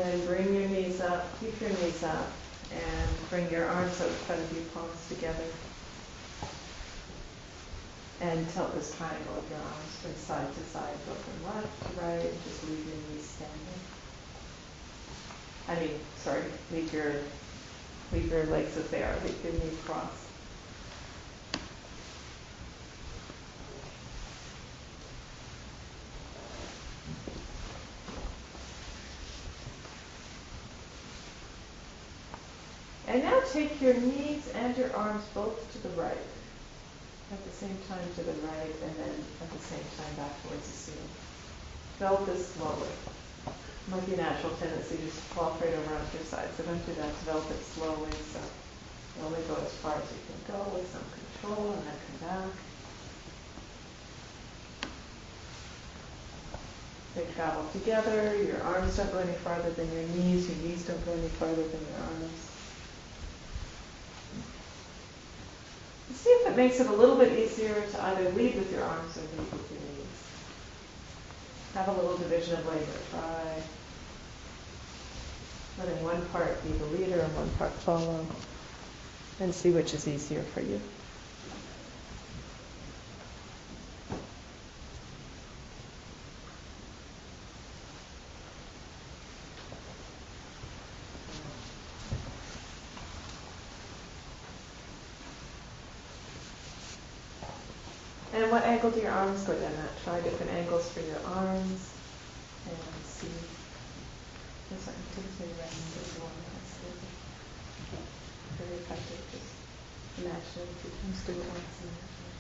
Then 0.02 0.26
bring 0.26 0.56
your 0.56 0.68
knees 0.68 1.00
up, 1.00 1.40
keep 1.40 1.60
your 1.62 1.70
knees 1.70 2.04
up, 2.04 2.28
and 2.74 3.30
bring 3.30 3.50
your 3.52 3.66
arms 3.66 4.02
out 4.02 4.08
in 4.08 4.14
front 4.26 4.42
of 4.42 4.74
palms 4.74 5.08
together. 5.10 5.46
And 8.22 8.50
tilt 8.50 8.74
this 8.74 8.96
triangle 8.98 9.38
of 9.38 9.50
your 9.50 9.60
arms 9.60 9.98
from 10.02 10.16
side 10.16 10.54
to 10.54 10.64
side, 10.70 10.94
go 11.08 11.14
from 11.14 11.56
left 11.56 11.82
to 11.82 12.02
right, 12.02 12.26
and 12.26 12.44
just 12.44 12.68
leave 12.68 12.86
your 12.86 12.96
knees 13.10 13.26
standing. 13.26 13.82
I 15.68 15.76
mean, 15.80 16.00
sorry, 16.18 16.44
leave 16.72 16.92
your 16.94 17.14
leave 18.12 18.30
your 18.30 18.46
legs 18.48 18.76
as 18.78 18.90
they 18.90 19.04
are, 19.04 19.16
leave 19.24 19.44
your 19.44 19.54
knees 19.54 19.78
crossed. 19.86 20.22
And 33.12 33.24
now 33.24 33.42
your 33.82 33.96
knees 33.96 34.48
and 34.54 34.78
your 34.78 34.96
arms 34.96 35.24
both 35.34 35.58
to 35.74 35.88
the 35.88 36.02
right. 36.02 36.28
At 37.32 37.44
the 37.44 37.52
same 37.52 37.78
time 37.88 38.06
to 38.16 38.22
the 38.24 38.34
right, 38.46 38.76
and 38.84 38.96
then 38.98 39.16
at 39.42 39.50
the 39.52 39.60
same 39.60 39.84
time 39.98 40.14
back 40.18 40.36
towards 40.44 40.68
the 40.68 40.78
ceiling. 40.78 41.10
Develop 41.98 42.26
this 42.26 42.48
slowly. 42.54 42.92
Might 43.90 44.06
be 44.06 44.14
a 44.14 44.18
natural 44.18 44.54
tendency 44.58 44.98
to 44.98 45.04
just 45.04 45.20
flop 45.34 45.60
right 45.62 45.74
over 45.74 45.96
onto 45.96 46.18
your 46.18 46.28
side. 46.28 46.50
So 46.58 46.64
don't 46.64 46.86
do 46.86 46.94
that. 46.94 47.10
Develop 47.26 47.50
it 47.50 47.64
slowly. 47.64 48.12
So 48.34 48.40
only 49.26 49.42
go 49.48 49.56
as 49.56 49.74
far 49.80 49.96
as 49.96 50.04
you 50.12 50.20
can 50.28 50.54
go 50.54 50.62
with 50.76 50.92
some 50.92 51.08
control, 51.16 51.74
and 51.74 51.84
then 51.88 51.98
come 52.06 52.28
back. 52.28 52.52
They 57.16 57.26
travel 57.34 57.66
together. 57.74 58.36
Your 58.44 58.62
arms 58.62 58.98
don't 58.98 59.12
go 59.12 59.20
any 59.20 59.34
farther 59.34 59.72
than 59.72 59.92
your 59.92 60.04
knees. 60.16 60.48
Your 60.48 60.58
knees 60.68 60.84
don't 60.86 61.04
go 61.06 61.14
any 61.14 61.28
farther 61.30 61.64
than 61.64 61.82
your 61.82 62.00
arms. 62.04 62.51
See 66.14 66.30
if 66.30 66.48
it 66.48 66.58
makes 66.58 66.80
it 66.80 66.88
a 66.88 66.94
little 66.94 67.16
bit 67.16 67.38
easier 67.38 67.74
to 67.74 68.04
either 68.06 68.30
lead 68.32 68.56
with 68.56 68.72
your 68.72 68.84
arms 68.84 69.18
or 69.18 69.22
lead 69.22 69.52
with 69.52 69.72
your 69.72 69.80
knees. 69.80 70.22
Have 71.74 71.88
a 71.88 71.94
little 71.94 72.18
division 72.18 72.60
of 72.60 72.66
labor. 72.68 72.86
Try. 73.12 73.64
letting 75.80 76.04
one 76.04 76.24
part 76.28 76.62
be 76.64 76.70
the 76.70 76.86
leader 76.86 77.20
and 77.20 77.36
one 77.36 77.50
part 77.52 77.72
follow, 77.74 78.26
and 79.40 79.54
see 79.54 79.72
which 79.72 79.94
is 79.94 80.08
easier 80.08 80.44
for 80.54 80.62
you. 80.62 80.80
And 98.34 98.50
what 98.50 98.64
angle 98.64 98.92
do 98.92 99.02
your 99.02 99.12
arms 99.12 99.44
go 99.44 99.54
down 99.54 99.74
at? 99.74 100.04
Try 100.04 100.22
different 100.22 100.52
angles 100.54 100.90
for 100.92 101.02
your 101.02 101.20
arms 101.26 101.90
and 102.66 102.78
see. 103.06 103.28
That's 104.70 104.88
really 106.84 107.00
very 108.58 108.78
effective. 108.80 109.20
Just 109.32 109.54
imagine 110.18 110.68
two 110.82 110.90
times, 110.90 111.24
do 111.26 111.32
it 111.34 111.46
once 111.50 111.80
and 111.82 111.90
imagine 111.90 112.26
it. 112.28 112.38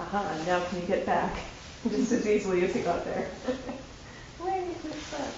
Aha, 0.00 0.28
and 0.32 0.37
now 0.48 0.64
can 0.64 0.80
you 0.80 0.86
get 0.86 1.04
back 1.04 1.36
just 1.90 2.10
as 2.10 2.26
easily 2.26 2.64
as 2.64 2.74
you 2.74 2.82
got 2.82 3.04
there? 3.04 3.28
You 4.40 4.88
miss 4.88 5.10
that? 5.10 5.28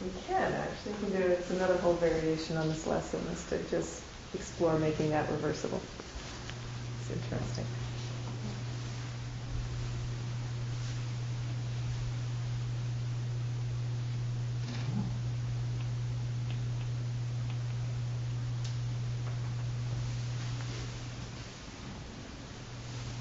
We 0.00 0.10
can 0.26 0.52
actually, 0.52 0.92
we 0.92 0.98
can 0.98 1.22
do, 1.22 1.28
it. 1.28 1.38
it's 1.40 1.50
another 1.50 1.76
whole 1.76 1.94
variation 1.94 2.56
on 2.56 2.68
this 2.68 2.86
lesson, 2.86 3.20
is 3.32 3.44
to 3.46 3.62
just 3.70 4.02
explore 4.34 4.78
making 4.78 5.10
that 5.10 5.30
reversible. 5.30 5.80
It's 7.00 7.10
interesting. 7.10 7.66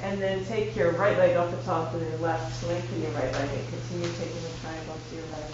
And 0.03 0.21
then 0.21 0.42
take 0.53 0.75
your 0.75 0.91
right 0.91 1.17
leg 1.17 1.35
off 1.35 1.49
the 1.49 1.57
top 1.63 1.91
and 1.95 2.07
your 2.07 2.19
left, 2.19 2.67
lengthen 2.67 3.01
your 3.01 3.09
right 3.11 3.33
leg 3.33 3.49
and 3.49 3.69
continue 3.69 4.13
taking 4.19 4.43
the 4.43 4.49
triangle 4.61 4.95
to 5.09 5.15
your 5.15 5.25
right. 5.25 5.49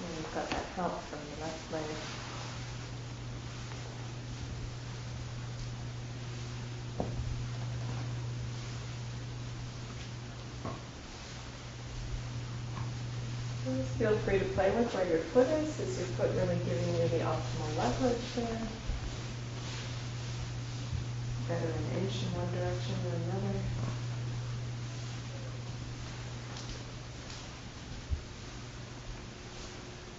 And 0.00 0.16
you've 0.16 0.34
got 0.34 0.48
that 0.48 0.64
help 0.74 1.02
from 1.02 1.18
the 1.28 1.44
left 1.44 1.72
leg. 1.72 1.82
Feel 13.98 14.16
free 14.18 14.38
to 14.38 14.44
play 14.46 14.70
with 14.70 14.94
where 14.94 15.06
your 15.08 15.18
foot 15.18 15.46
is. 15.60 15.78
Is 15.78 15.98
your 15.98 16.06
foot 16.16 16.30
really 16.36 16.56
giving 16.64 16.88
you 16.94 17.08
the 17.08 17.18
optimal 17.18 17.76
leverage 17.76 18.16
there? 18.36 18.93
Better 21.54 21.66
an 21.68 22.02
inch 22.02 22.22
in 22.24 22.34
one 22.34 22.50
direction 22.50 22.94
than 23.04 23.14
another. 23.30 23.54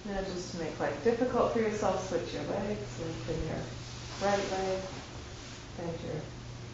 Now 0.06 0.22
just 0.34 0.52
to 0.52 0.60
make 0.60 0.80
life 0.80 1.04
difficult 1.04 1.52
for 1.52 1.60
yourself, 1.60 2.08
switch 2.08 2.34
your 2.34 2.44
legs, 2.44 2.88
lengthen 3.02 3.48
your 3.50 3.60
right 4.22 4.50
leg, 4.52 4.80
bend 5.78 6.00
your, 6.08 6.22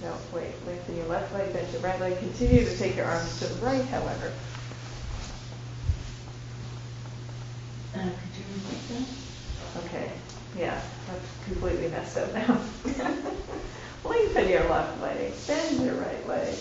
no, 0.07 0.15
wait, 0.31 0.53
lengthen 0.67 0.95
your 0.95 1.07
left 1.07 1.33
leg, 1.33 1.51
bend 1.53 1.71
your 1.73 1.81
right 1.81 1.99
leg. 1.99 2.19
Continue 2.19 2.63
to 2.63 2.77
take 2.77 2.95
your 2.95 3.05
arms 3.05 3.39
to 3.39 3.47
the 3.47 3.65
right, 3.65 3.85
however. 3.85 4.31
Uh, 7.95 7.97
could 7.97 8.37
you 8.37 8.45
repeat 8.53 8.89
that? 8.89 9.85
Okay, 9.85 10.11
yeah, 10.55 10.79
I've 11.09 11.45
completely 11.45 11.87
messed 11.87 12.17
up 12.17 12.31
now. 12.35 12.61
Lengthen 14.03 14.49
your 14.49 14.67
left 14.69 15.01
leg, 15.01 15.33
bend 15.47 15.85
your 15.85 15.95
right 15.95 16.27
leg, 16.27 16.57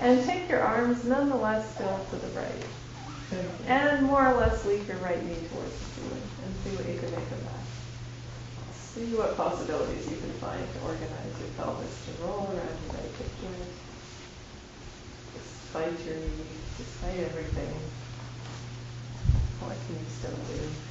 and 0.00 0.24
take 0.24 0.48
your 0.48 0.60
arms 0.60 1.04
nonetheless 1.04 1.74
still 1.74 2.06
to 2.10 2.16
the 2.16 2.28
right. 2.28 2.64
And 3.66 4.06
more 4.06 4.26
or 4.26 4.34
less 4.34 4.64
leave 4.64 4.88
your 4.88 4.96
right 4.98 5.22
knee 5.24 5.46
towards 5.52 5.72
the 5.78 5.84
ceiling 5.94 6.22
and 6.44 6.54
see 6.64 6.70
what 6.74 6.88
you 6.88 6.98
can 6.98 7.10
make 7.10 7.30
of 7.30 7.44
that. 7.44 7.62
See 8.74 9.14
what 9.14 9.36
possibilities 9.36 10.10
you 10.10 10.16
can 10.16 10.32
find 10.42 10.66
to 10.74 10.80
organize 10.80 11.34
your 11.38 11.50
pelvis 11.56 11.94
to 12.06 12.24
roll 12.24 12.48
around 12.50 12.58
your 12.58 12.94
right 12.98 13.14
joint. 13.14 13.70
Despite 15.38 15.94
your 16.06 16.16
knee, 16.16 16.50
despite 16.76 17.20
everything, 17.20 17.70
what 19.62 19.76
can 19.86 19.94
you 19.94 20.10
still 20.10 20.34
do? 20.50 20.89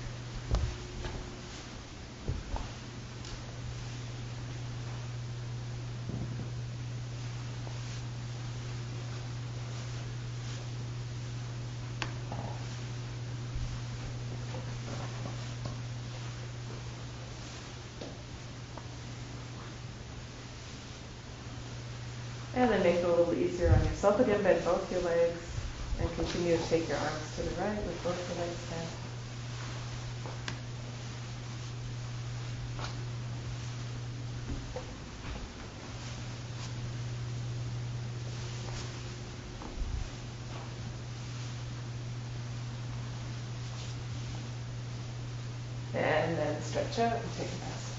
And 22.59 22.69
then 22.69 22.83
make 22.83 22.95
it 22.95 23.05
a 23.05 23.07
little 23.07 23.33
easier 23.33 23.69
on 23.69 23.85
yourself 23.85 24.19
again, 24.19 24.43
bend 24.43 24.65
both 24.65 24.91
your 24.91 24.99
legs 25.03 25.39
and 26.01 26.13
continue 26.15 26.57
to 26.57 26.63
take 26.63 26.89
your 26.89 26.97
arms 26.97 27.35
to 27.37 27.43
the 27.43 27.61
right 27.61 27.73
with 27.73 28.03
both 28.03 28.19
your 28.35 28.45
legs 28.45 28.65
bent. 28.69 28.89
And 45.95 46.37
then 46.37 46.61
stretch 46.61 46.99
out 46.99 47.13
and 47.13 47.31
take 47.37 47.47
a 47.47 47.55
pass. 47.63 47.89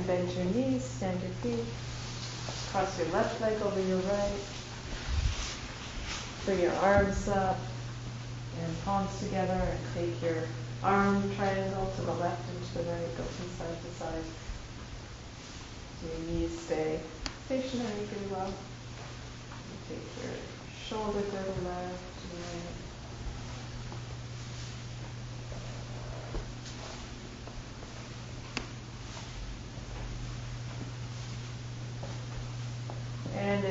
And 0.00 0.06
bend 0.06 0.32
your 0.32 0.46
knees, 0.46 0.82
stand 0.82 1.20
your 1.20 1.30
feet. 1.42 1.66
Cross 2.72 2.98
your 2.98 3.08
left 3.08 3.38
leg 3.42 3.60
over 3.60 3.80
your 3.82 3.98
right. 3.98 4.40
Bring 6.46 6.60
your 6.60 6.72
arms 6.76 7.28
up 7.28 7.58
and 8.62 8.84
palms 8.86 9.18
together 9.20 9.60
and 9.60 9.80
take 9.94 10.22
your 10.22 10.44
arm 10.82 11.30
triangle 11.36 11.92
to 11.96 12.00
the 12.00 12.14
left 12.14 12.48
and 12.48 12.66
to 12.68 12.78
the 12.78 12.90
right, 12.90 13.16
go 13.18 13.24
from 13.24 13.50
side 13.58 13.76
to 13.76 13.90
side. 13.98 14.24
Your 16.02 16.18
knees 16.32 16.58
stay 16.58 17.00
stationary 17.44 18.06
pretty 18.08 18.32
well. 18.32 18.54
Take 19.86 19.98
your 20.24 20.32
shoulder 20.88 21.20
to 21.20 21.30
the 21.30 21.68
left 21.68 22.22
and 22.24 22.40
right. 22.40 22.80
And 33.40 33.64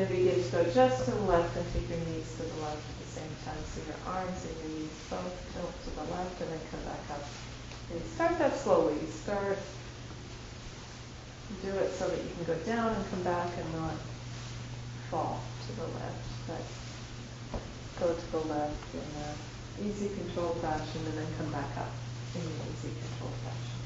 go 0.51 0.63
just 0.73 1.05
to 1.05 1.11
the 1.11 1.21
left 1.29 1.55
and 1.55 1.65
take 1.73 1.87
your 1.89 1.99
knees 2.09 2.25
to 2.37 2.43
the 2.43 2.61
left 2.65 2.81
at 2.81 2.97
the 3.05 3.09
same 3.21 3.33
time. 3.45 3.61
So 3.69 3.81
your 3.85 4.01
arms 4.07 4.45
and 4.45 4.55
your 4.57 4.79
knees 4.79 4.95
both 5.09 5.35
tilt 5.53 5.73
to 5.85 5.89
the 5.93 6.05
left 6.09 6.41
and 6.41 6.49
then 6.51 6.59
come 6.71 6.83
back 6.89 7.05
up. 7.11 7.23
And 7.91 8.01
start 8.15 8.37
that 8.39 8.57
slowly. 8.57 8.97
Start, 9.11 9.57
do 11.61 11.69
it 11.69 11.91
so 11.93 12.07
that 12.07 12.17
you 12.17 12.29
can 12.33 12.45
go 12.45 12.57
down 12.65 12.95
and 12.95 13.09
come 13.09 13.23
back 13.23 13.49
and 13.57 13.73
not 13.73 13.93
fall 15.11 15.41
to 15.67 15.75
the 15.75 15.85
left. 15.85 16.25
But 16.47 17.61
go 17.99 18.13
to 18.13 18.31
the 18.31 18.43
left 18.49 18.93
in 18.93 19.05
an 19.21 19.89
easy 19.89 20.09
controlled 20.09 20.57
fashion 20.61 21.01
and 21.05 21.17
then 21.17 21.27
come 21.37 21.51
back 21.51 21.77
up 21.77 21.93
in 22.35 22.41
an 22.41 22.57
easy 22.73 22.89
controlled 22.89 23.37
fashion. 23.45 23.79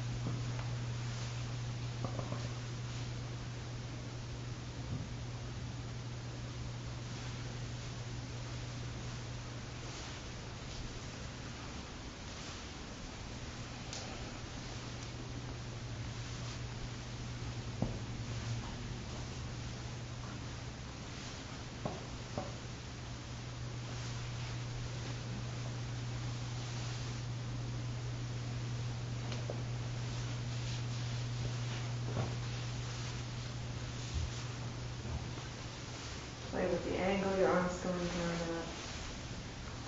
Play 36.54 36.68
with 36.68 36.86
the 36.86 37.02
angle 37.02 37.36
your 37.40 37.50
arm's 37.50 37.74
going 37.80 37.98
down 37.98 38.38
at. 38.54 38.70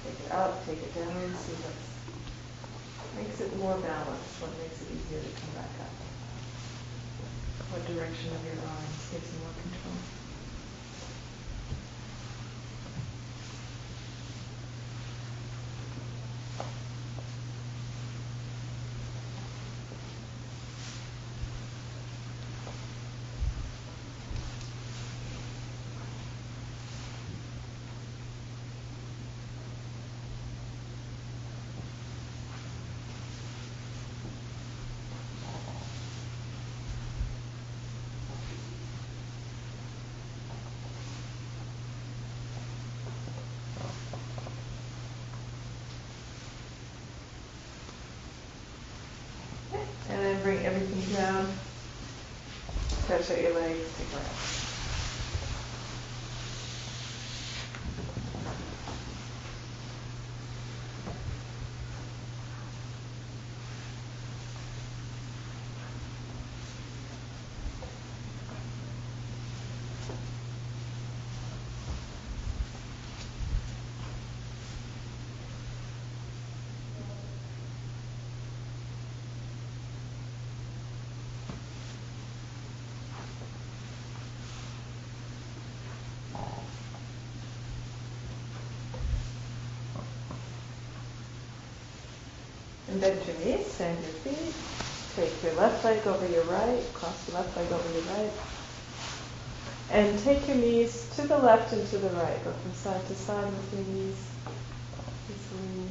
Take 0.04 0.32
it 0.82 0.94
down, 0.96 1.36
see 1.36 1.56
what 1.64 1.76
makes 3.16 3.40
it 3.40 3.56
more 3.58 3.78
balanced, 3.80 4.42
what 4.42 4.52
makes 4.60 4.82
it 4.84 4.92
easier 4.92 5.22
to 5.24 5.32
come 5.40 5.54
back 5.56 5.72
up. 5.80 5.94
What 7.72 7.86
direction 7.88 8.34
of 8.36 8.42
your 8.44 8.60
arms 8.60 9.02
gives 9.12 9.32
you 9.32 9.40
more 9.40 9.56
control. 9.56 10.25
Bring 50.46 50.64
everything 50.64 51.16
down. 51.16 51.48
Out 53.12 53.42
your 53.42 53.54
legs, 53.56 53.98
take 53.98 54.14
a 54.14 54.18
rest. 54.18 54.66
And 92.96 93.02
bend 93.02 93.20
your 93.28 93.36
knees, 93.40 93.68
stand 93.74 93.98
your 94.00 94.08
feet. 94.24 94.54
Take 95.18 95.44
your 95.44 95.54
left 95.56 95.75
leg 95.86 96.08
over 96.08 96.28
your 96.28 96.44
right, 96.46 96.84
cross 96.96 97.30
your 97.30 97.38
left 97.38 97.56
leg 97.56 97.72
over 97.72 97.94
your 97.94 98.02
right. 98.18 98.32
And 99.92 100.18
take 100.24 100.48
your 100.48 100.58
knees 100.58 101.08
to 101.16 101.28
the 101.28 101.38
left 101.38 101.72
and 101.74 101.88
to 101.90 102.00
the 102.00 102.10
right. 102.10 102.44
Go 102.44 102.52
from 102.52 102.74
side 102.74 103.06
to 103.06 103.14
side 103.14 103.46
with 103.46 103.74
your 103.74 103.96
knees. 103.96 104.18
Easily. 105.30 105.90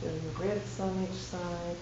Feel 0.00 0.12
your 0.12 0.54
ribs 0.54 0.80
on 0.80 1.06
each 1.12 1.18
side. 1.18 1.76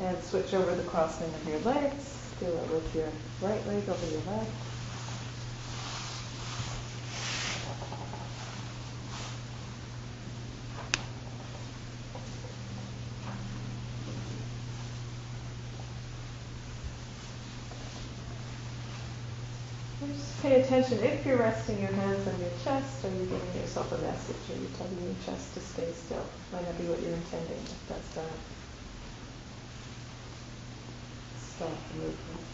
And 0.00 0.22
switch 0.34 0.54
over 0.54 0.74
the 0.74 0.82
crossing 0.90 1.32
of 1.32 1.48
your 1.48 1.60
legs. 1.60 2.32
Do 2.40 2.46
it 2.46 2.68
with 2.68 2.96
your 2.96 3.06
right 3.40 3.64
leg 3.68 3.88
over 3.88 4.10
your 4.10 4.20
left. 4.34 4.50
Just 20.08 20.42
pay 20.42 20.60
attention 20.62 20.98
if 20.98 21.24
you're 21.24 21.38
resting 21.38 21.80
your 21.80 21.92
hands 21.92 22.26
on 22.26 22.40
your 22.40 22.50
chest, 22.64 23.04
are 23.04 23.08
you 23.08 23.20
giving 23.26 23.60
yourself 23.60 23.92
a 23.92 23.98
message? 23.98 24.50
Are 24.50 24.60
you 24.60 24.68
telling 24.76 25.06
your 25.06 25.14
chest 25.24 25.54
to 25.54 25.60
stay 25.60 25.92
still? 25.92 26.26
Might 26.52 26.66
not 26.66 26.76
be 26.76 26.86
what 26.86 27.00
you're 27.00 27.12
intending 27.12 27.62
if 27.62 27.88
that's 27.88 28.14
done. 28.16 28.63
сталкиваются 31.56 32.53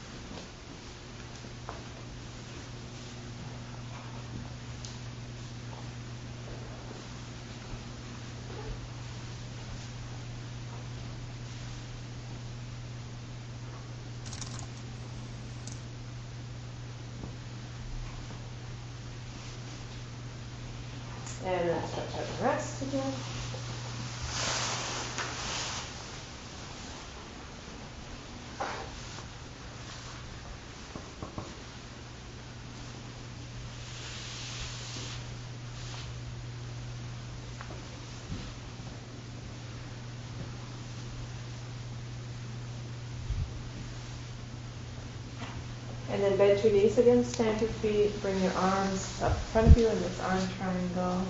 bend 46.41 46.65
your 46.65 46.73
knees 46.73 46.97
again, 46.97 47.23
stand 47.23 47.61
your 47.61 47.69
feet, 47.69 48.11
bring 48.23 48.43
your 48.43 48.53
arms 48.55 49.21
up 49.23 49.33
in 49.33 49.39
front 49.53 49.67
of 49.67 49.77
you 49.77 49.87
in 49.87 50.01
this 50.01 50.21
arm 50.23 50.41
triangle. 50.57 51.23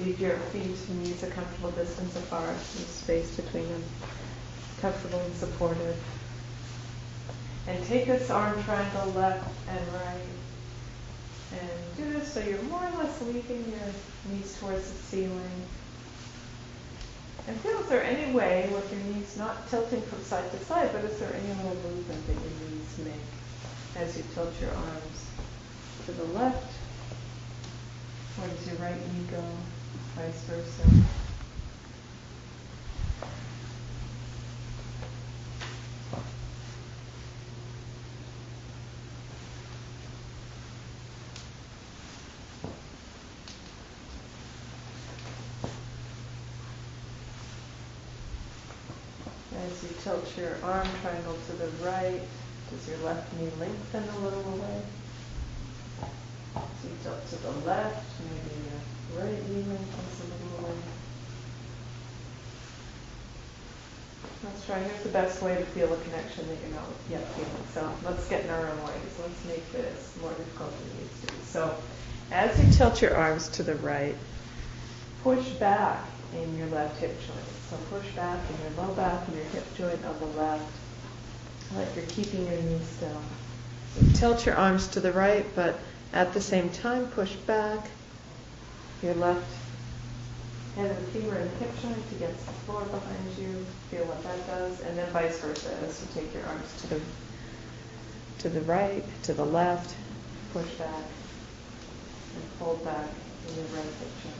Leave 0.00 0.18
your 0.18 0.36
feet 0.50 0.76
and 0.88 1.04
knees 1.04 1.22
a 1.22 1.30
comfortable 1.30 1.70
distance 1.70 2.16
apart, 2.16 2.56
some 2.58 2.84
space 2.84 3.36
between 3.36 3.68
them, 3.68 3.84
comfortable 4.80 5.20
and 5.20 5.34
supportive. 5.36 5.96
And 7.68 7.84
take 7.84 8.06
this 8.06 8.28
arm 8.28 8.60
triangle 8.64 9.12
left 9.12 9.48
and 9.68 9.92
right. 9.92 10.26
And 11.52 11.96
do 11.96 12.18
this 12.18 12.32
so 12.32 12.40
you're 12.40 12.60
more 12.62 12.82
or 12.82 13.04
less 13.04 13.22
leaving 13.22 13.64
your 13.70 14.34
knees 14.34 14.58
towards 14.58 14.90
the 14.90 14.98
ceiling. 14.98 15.62
And 17.46 17.56
feel 17.60 17.78
is 17.78 17.88
there 17.88 18.02
any 18.02 18.32
way 18.32 18.68
with 18.72 18.90
your 18.90 19.14
knees 19.14 19.36
not 19.36 19.70
tilting 19.70 20.02
from 20.02 20.20
side 20.24 20.50
to 20.50 20.58
side, 20.64 20.90
but 20.92 21.04
is 21.04 21.20
there 21.20 21.32
any 21.32 21.54
little 21.62 21.90
movement 21.90 22.26
that 22.26 22.32
your 22.32 22.68
knees 22.68 22.98
make 22.98 23.39
as 23.96 24.16
you 24.16 24.24
tilt 24.34 24.52
your 24.60 24.70
arms 24.70 25.26
to 26.06 26.12
the 26.12 26.24
left? 26.24 26.72
Or 28.40 28.48
does 28.48 28.66
your 28.66 28.76
right 28.76 28.96
knee 28.96 29.24
go 29.30 29.42
vice 30.16 30.42
versa? 30.42 30.88
As 49.56 49.82
you 49.82 49.90
tilt 50.02 50.38
your 50.38 50.56
arm 50.62 50.86
triangle 51.02 51.36
to 51.46 51.52
the 51.52 51.68
right, 51.84 52.20
does 52.70 52.88
your 52.88 52.98
left 52.98 53.32
knee 53.36 53.50
lengthen 53.58 54.04
a 54.08 54.18
little 54.18 54.54
away? 54.54 54.82
You 56.54 56.90
tilt 57.02 57.28
to 57.28 57.36
the 57.36 57.50
left, 57.66 58.06
maybe 58.20 58.56
your 58.64 59.22
right 59.22 59.48
knee 59.48 59.64
lengthens 59.68 60.20
a 60.20 60.24
little 60.24 60.64
away. 60.64 60.76
Let's 64.42 64.64
try, 64.64 64.78
here's 64.78 65.02
the 65.02 65.10
best 65.10 65.42
way 65.42 65.54
to 65.56 65.64
feel 65.66 65.92
a 65.92 65.96
connection 65.98 66.48
that 66.48 66.56
you're 66.62 66.74
not 66.74 66.88
yet 67.10 67.26
feeling. 67.34 67.66
So 67.74 67.92
let's 68.04 68.26
get 68.28 68.44
in 68.44 68.50
our 68.50 68.66
own 68.66 68.82
ways. 68.84 69.18
Let's 69.20 69.44
make 69.44 69.70
this 69.72 70.16
more 70.22 70.32
difficult 70.32 70.72
than 70.78 70.88
it 70.88 71.02
needs 71.02 71.20
to 71.20 71.26
be. 71.26 71.38
So 71.44 71.76
as 72.32 72.58
you 72.58 72.72
tilt 72.72 73.02
your 73.02 73.14
arms 73.16 73.48
to 73.48 73.62
the 73.62 73.74
right, 73.76 74.16
push 75.22 75.46
back 75.50 76.02
in 76.34 76.56
your 76.56 76.68
left 76.68 76.98
hip 77.00 77.14
joint. 77.20 77.40
So 77.68 77.76
push 77.90 78.08
back 78.16 78.38
in 78.48 78.56
your 78.62 78.86
low 78.86 78.94
back 78.94 79.26
and 79.28 79.36
your 79.36 79.46
hip 79.46 79.66
joint 79.76 80.04
on 80.06 80.18
the 80.18 80.26
left, 80.38 80.72
like 81.76 81.94
you're 81.94 82.04
keeping 82.06 82.46
your 82.46 82.60
knees 82.62 82.86
still. 82.88 83.22
So 83.94 84.18
tilt 84.18 84.46
your 84.46 84.56
arms 84.56 84.88
to 84.88 85.00
the 85.00 85.12
right, 85.12 85.46
but 85.54 85.78
at 86.12 86.32
the 86.32 86.40
same 86.40 86.70
time 86.70 87.06
push 87.08 87.34
back 87.34 87.88
your 89.02 89.14
left 89.14 89.46
head 90.76 90.90
and 90.90 91.08
femur 91.08 91.36
and 91.36 91.50
hip 91.58 91.70
joint 91.82 91.96
against 92.16 92.46
the 92.46 92.52
floor 92.52 92.82
behind 92.82 93.38
you. 93.38 93.64
Feel 93.90 94.04
what 94.04 94.22
that 94.22 94.46
does, 94.46 94.80
and 94.80 94.96
then 94.96 95.10
vice 95.10 95.38
versa 95.40 95.76
as 95.86 96.00
you 96.00 96.20
take 96.20 96.32
your 96.34 96.44
arms 96.46 96.80
to 96.82 96.86
the 96.88 97.00
to 98.40 98.48
the 98.48 98.60
right, 98.62 99.04
to 99.22 99.34
the 99.34 99.44
left, 99.44 99.94
push 100.54 100.70
back 100.78 100.88
and 100.88 102.44
fold 102.58 102.82
back 102.84 103.08
in 103.48 103.54
your 103.56 103.64
right 103.76 103.84
hip 103.84 104.08
joint. 104.22 104.34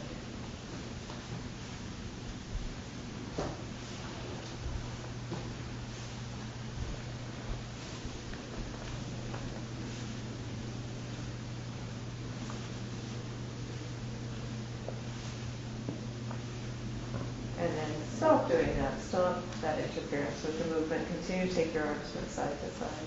And 17.59 17.77
then 17.77 17.93
stop 18.17 18.49
doing 18.49 18.79
that. 18.79 18.99
Stop 19.03 19.43
that 19.61 19.79
with 20.19 20.59
the 20.59 20.75
movement. 20.75 21.07
Continue 21.07 21.47
to 21.49 21.55
take 21.55 21.73
your 21.73 21.87
arms 21.87 22.11
from 22.11 22.27
side 22.27 22.51
to 22.51 22.71
side. 22.79 23.07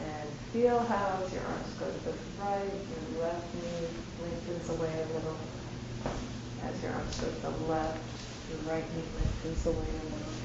And 0.00 0.28
feel 0.52 0.78
how 0.80 1.20
as 1.22 1.32
your 1.32 1.42
arms 1.42 1.74
go 1.78 1.86
to 1.86 2.00
the 2.04 2.14
right, 2.40 2.64
your 2.64 3.22
left 3.22 3.54
knee 3.54 3.88
lengthens 4.22 4.68
away 4.70 4.88
a 4.88 5.06
little. 5.14 5.36
As 6.64 6.82
your 6.82 6.92
arms 6.92 7.20
go 7.20 7.28
to 7.28 7.40
the 7.40 7.50
left, 7.70 7.98
your 8.48 8.72
right 8.72 8.84
knee 8.96 9.04
lengthens 9.20 9.66
away 9.66 9.76
a 9.76 10.04
little. 10.16 10.43